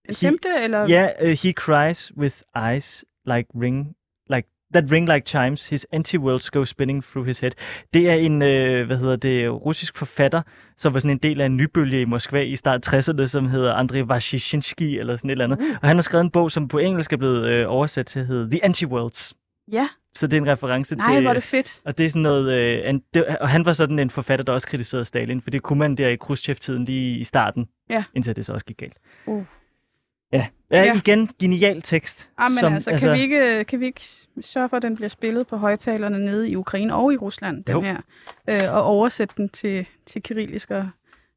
[0.08, 0.88] Den femte, eller?
[0.88, 3.96] Ja, uh, he cries with eyes like ring,
[4.30, 5.68] like that ring like chimes.
[5.70, 7.52] His anti-worlds go spinning through his head.
[7.94, 10.42] Det er en, øh, hvad hedder det, russisk forfatter,
[10.78, 13.74] som var sådan en del af en nybølge i Moskva i start 60'erne, som hedder
[13.74, 15.60] Andrei Vashishinsky eller sådan et eller andet.
[15.60, 15.78] Uh.
[15.82, 18.28] Og han har skrevet en bog, som på engelsk er blevet øh, oversat til at
[18.28, 19.34] hedde The Anti-Worlds.
[19.72, 19.88] Ja.
[20.16, 21.22] Så det er en reference Nej, til...
[21.22, 21.82] hvor er det fedt.
[21.86, 24.54] Og det er sådan noget, øh, an, det, og han var sådan en forfatter, der
[24.54, 28.04] også kritiserede Stalin, for det kunne man der i Khrushchev-tiden lige i starten, Ja.
[28.16, 28.98] indtil det så også gik galt.
[29.26, 29.44] Uh.
[30.34, 30.48] Ja.
[30.72, 30.96] ja, Ja.
[30.96, 32.30] igen, genial tekst.
[32.38, 34.02] Ah, men som- altså, kan, vi ikke, kan vi ikke
[34.42, 37.76] sørge for, at den bliver spillet på højtalerne nede i Ukraine og i Rusland, den
[37.76, 37.82] Jo.
[37.82, 37.98] her,
[38.50, 40.90] øh, og oversætte den til, til kyrillisk, og,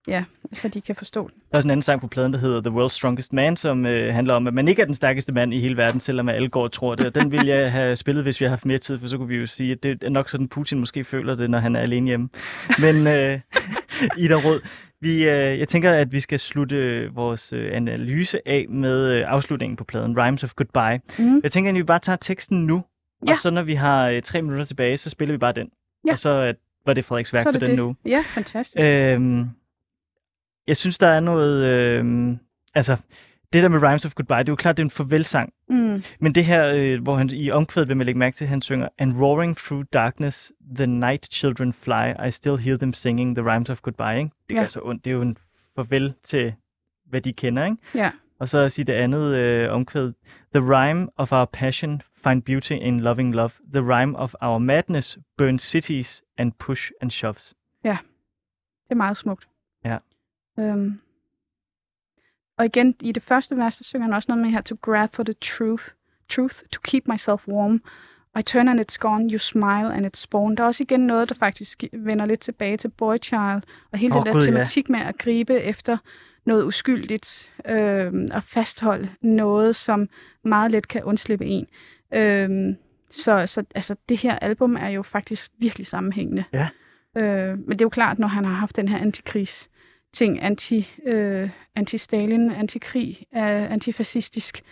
[0.08, 1.34] ja, så de kan forstå den.
[1.50, 3.86] Der er også en anden sang på pladen, der hedder The World's Strongest Man, som
[3.86, 6.48] øh, handler om, at man ikke er den stærkeste mand i hele verden, selvom alle
[6.48, 7.06] går og tror det.
[7.06, 9.28] Og den ville jeg have spillet, hvis vi havde haft mere tid, for så kunne
[9.28, 11.80] vi jo sige, at det er nok sådan, Putin måske føler det, når han er
[11.80, 12.28] alene hjemme.
[12.80, 13.40] Men øh,
[14.18, 14.60] Ida Rød,
[15.00, 19.24] vi, øh, jeg tænker, at vi skal slutte øh, vores øh, analyse af med øh,
[19.26, 21.00] afslutningen på pladen, Rhymes of Goodbye.
[21.24, 21.40] Mm.
[21.42, 22.82] Jeg tænker, at vi bare tager teksten nu,
[23.26, 23.30] Ja.
[23.30, 25.68] og så når vi har øh, tre minutter tilbage, så spiller vi bare den.
[26.06, 26.12] Ja.
[26.12, 26.54] Og så øh,
[26.86, 27.74] var det Frederiks værk for den det.
[27.76, 27.96] nu.
[28.06, 28.76] Ja, fantastisk.
[28.80, 29.44] Øhm,
[30.66, 31.64] jeg synes, der er noget...
[31.64, 32.38] Øhm,
[32.74, 32.96] altså,
[33.52, 35.52] det der med Rhymes of Goodbye, det er jo klart, det er en farvelsang.
[35.68, 36.02] Mm.
[36.20, 38.62] Men det her, øh, hvor han i omkvædet vil man lægge mærke til, at han
[38.62, 43.50] synger And roaring through darkness, the night children fly, I still hear them singing the
[43.50, 44.18] rhymes of goodbye.
[44.18, 44.30] Ikke?
[44.48, 44.60] Det Ja.
[44.60, 45.04] gør så ondt.
[45.04, 45.36] Det er jo en
[45.76, 46.54] farvel til,
[47.06, 47.64] hvad de kender.
[47.64, 47.76] Ikke?
[47.94, 48.10] Ja.
[48.38, 50.12] Og så sige det andet øh, omkvæd.
[50.54, 53.50] The rhyme of our passion find beauty in loving love.
[53.74, 57.54] The rhyme of our madness burn cities and push and shoves.
[58.88, 59.48] Det er meget smukt.
[60.56, 60.62] Ja.
[60.62, 61.00] Øhm.
[62.58, 65.14] Og igen, i det første vers, der synger han også noget med her, to grab
[65.14, 65.84] for the truth,
[66.28, 67.82] truth, to keep myself warm.
[68.38, 70.56] I turn and it's gone, you smile and it's born.
[70.56, 74.14] Der er også igen noget, der faktisk vender lidt tilbage til Boy Child, og hele
[74.14, 74.44] Åh, den der ja.
[74.44, 75.98] tematik med at gribe efter
[76.44, 80.08] noget uskyldigt, øhm, og fastholde noget, som
[80.44, 81.66] meget let kan undslippe en.
[82.14, 82.76] Øhm,
[83.10, 86.44] så så altså, det her album er jo faktisk virkelig sammenhængende.
[86.52, 86.68] Ja.
[87.16, 89.70] Øh, men det er jo klart, når han har haft den her antikrigs
[90.12, 94.62] ting, anti, øh, anti-Stalin, antikrig, øh, antifascistisk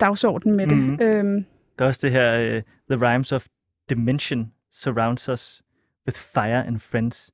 [0.00, 1.00] dagsorden med det.
[1.02, 1.44] Øhm,
[1.78, 2.62] Der er også det her, uh,
[2.96, 3.46] The Rhymes of
[3.90, 5.62] Dimension surrounds us
[6.06, 7.30] with fire and friends.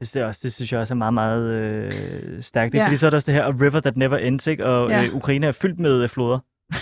[0.00, 2.74] Det er også, det synes jeg også er meget, meget øh, stærkt.
[2.74, 2.84] Ja.
[2.84, 4.66] Fordi så er der også det her A River That Never Ends, ikke?
[4.66, 5.04] og Ja.
[5.04, 6.38] øh, Ukraine er fyldt med øh, floder.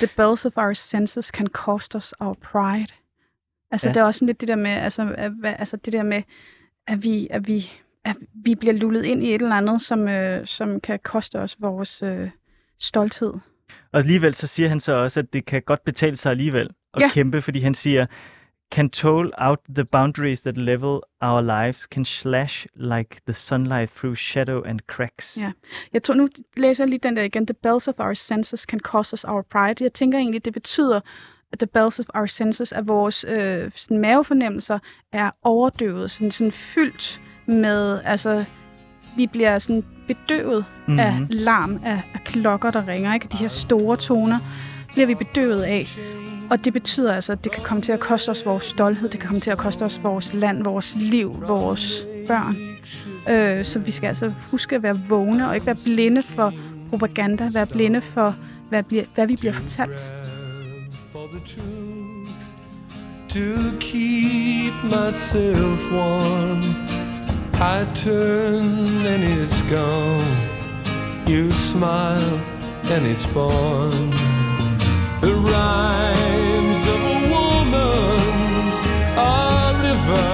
[0.00, 2.92] The bells of our senses can cost us our pride.
[3.70, 3.92] Altså, Ja.
[3.94, 5.04] det er også lidt det der med, altså,
[5.40, 6.22] hvad- altså det der med,
[6.86, 7.72] at vi, at vi,
[8.04, 11.56] at vi bliver lullet ind i et eller andet, som, øh, som kan koste os
[11.60, 12.30] vores øh,
[12.78, 13.32] stolthed.
[13.92, 17.02] Og alligevel så siger han så også, at det kan godt betale sig alligevel at
[17.02, 17.08] Ja.
[17.08, 18.06] kæmpe, fordi han siger,
[18.74, 24.16] can toll out the boundaries that level our lives, can slash like the sunlight through
[24.16, 25.38] shadow and cracks.
[25.40, 25.52] Ja.
[25.92, 27.46] Jeg tror, nu læser jeg lige den der igen.
[27.46, 29.84] The bells of our senses can cost us our pride.
[29.84, 31.00] Jeg tænker egentlig, det betyder,
[31.52, 34.78] at the bells of our senses, at vores øh, sådan mavefornemmelser
[35.12, 38.44] er overdøvet, sådan, sådan fyldt med, altså,
[39.16, 41.00] vi bliver sådan bedøvet mm-hmm.
[41.00, 41.26] af Mhm.
[41.30, 43.28] larm, af, af klokker, der ringer, ikke?
[43.32, 44.38] De her store toner
[44.92, 45.86] bliver vi bedøvet af.
[46.50, 49.20] Og det betyder altså, at det kan komme til at koste os vores stolthed, det
[49.20, 52.56] kan komme til at koste os vores land, vores liv, vores børn.
[53.30, 56.52] Øh, så vi skal altså huske at være vågne og ikke være blinde for
[56.90, 58.34] propaganda, være blinde for,
[58.68, 60.00] hvad, bliver, hvad vi bliver fortalt.
[61.12, 62.44] for the truth
[63.28, 66.93] to keep myself warm.
[67.60, 70.36] I turn and it's gone.
[71.26, 72.40] You smile
[72.90, 74.10] and it's born.
[75.20, 78.76] The rhymes of a woman's
[79.16, 80.30] a river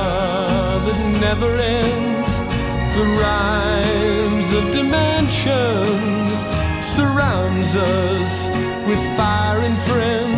[0.86, 2.32] that never ends.
[2.96, 6.00] The rhymes of dimension
[6.80, 8.48] surrounds us
[8.88, 10.29] with fire and friends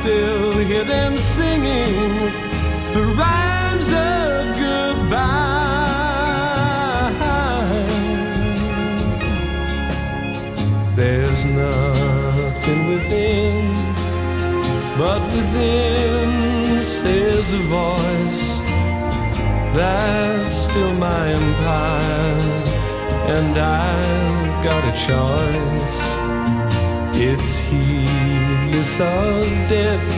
[0.00, 1.94] still hear them singing
[2.94, 5.50] the rhymes of goodbye.
[10.94, 13.58] There's nothing within
[14.96, 18.44] but within says a voice
[19.76, 22.40] That's still my empire
[23.34, 26.02] And I've got a choice.
[27.22, 28.09] It's heedless
[29.00, 30.08] of death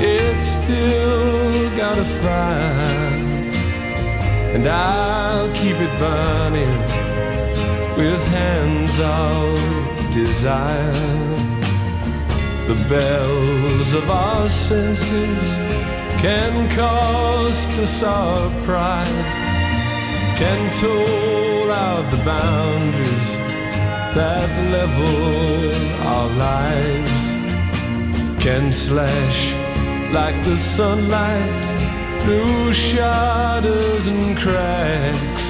[0.00, 3.14] It's still got a fire
[4.54, 6.78] And I'll keep it burning
[7.96, 10.92] With hands of desire.
[12.68, 15.46] The bells of our senses
[16.22, 19.24] can cost us our pride,
[20.38, 23.30] can toll out the boundaries
[24.14, 25.74] that level
[26.06, 27.23] our lives,
[28.44, 29.54] can slash
[30.12, 31.64] like the sunlight
[32.20, 35.46] through shadows and cracks.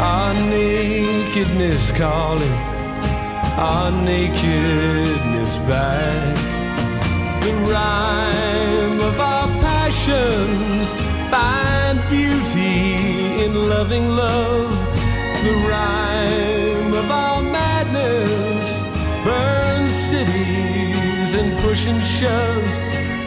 [0.00, 2.58] Our nakedness calling
[3.58, 6.36] our nakedness back.
[7.42, 10.94] The rhyme of our passions
[11.30, 14.72] find beauty in loving love.
[15.44, 18.80] The rhyme of our madness
[19.22, 19.67] burns
[21.38, 22.78] and pushing and shoves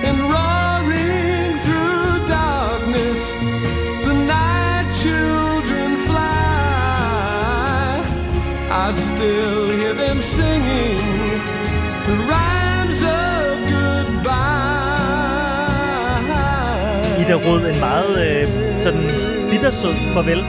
[0.08, 3.22] and roaring through darkness.
[4.08, 8.04] The night children fly.
[8.70, 11.00] I still hear them singing
[12.08, 14.42] the rhymes of goodbye.
[17.22, 18.48] Ida Rod, en meget øh,
[18.84, 19.04] sådan
[19.50, 20.44] bittersød farvel.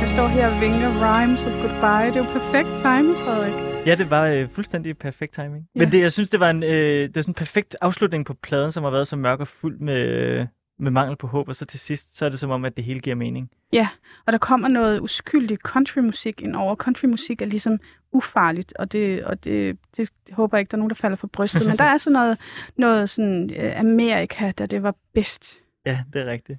[0.00, 2.06] Jeg står her og vinker rhymes of goodbye.
[2.06, 3.67] Det er jo perfekt timing, Frederik.
[3.86, 5.68] Ja, det var øh, fuldstændig perfekt timing.
[5.74, 5.80] Ja.
[5.80, 8.34] Men det, jeg synes, det var en, øh, det var sådan en perfekt afslutning på
[8.34, 10.46] pladen, som har været så mørk og fuld med, øh,
[10.78, 12.84] med mangel på håb, og så til sidst, så er det som om, at det
[12.84, 13.50] hele giver mening.
[13.72, 13.88] Ja,
[14.26, 16.74] og der kommer noget uskyldigt countrymusik ind over.
[16.74, 17.80] Countrymusik er ligesom
[18.12, 21.26] ufarligt, og det, og det, det håber jeg ikke, der er nogen, der falder for
[21.26, 21.66] brystet.
[21.66, 22.38] Men der er sådan noget,
[22.76, 25.54] noget sådan øh, Amerika, der det var bedst.
[25.86, 26.58] Ja, det er rigtigt.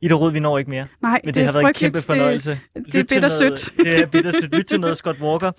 [0.00, 2.60] Ida Rod, vi når ikke mere, Nej, men det, det har været en kæmpe fornøjelse.
[2.76, 3.72] Det, det er bittersødt.
[3.78, 4.54] Det er bittersødt.
[4.54, 5.52] Lyt til noget Scott Walker.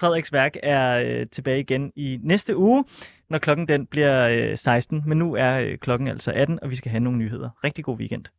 [0.00, 2.84] Frederiks værk er øh, tilbage igen i næste uge,
[3.30, 5.02] når klokken den bliver øh, 16.
[5.06, 7.50] Men nu er øh, klokken altså 18, og vi skal have nogle nyheder.
[7.64, 8.24] Rigtig god weekend.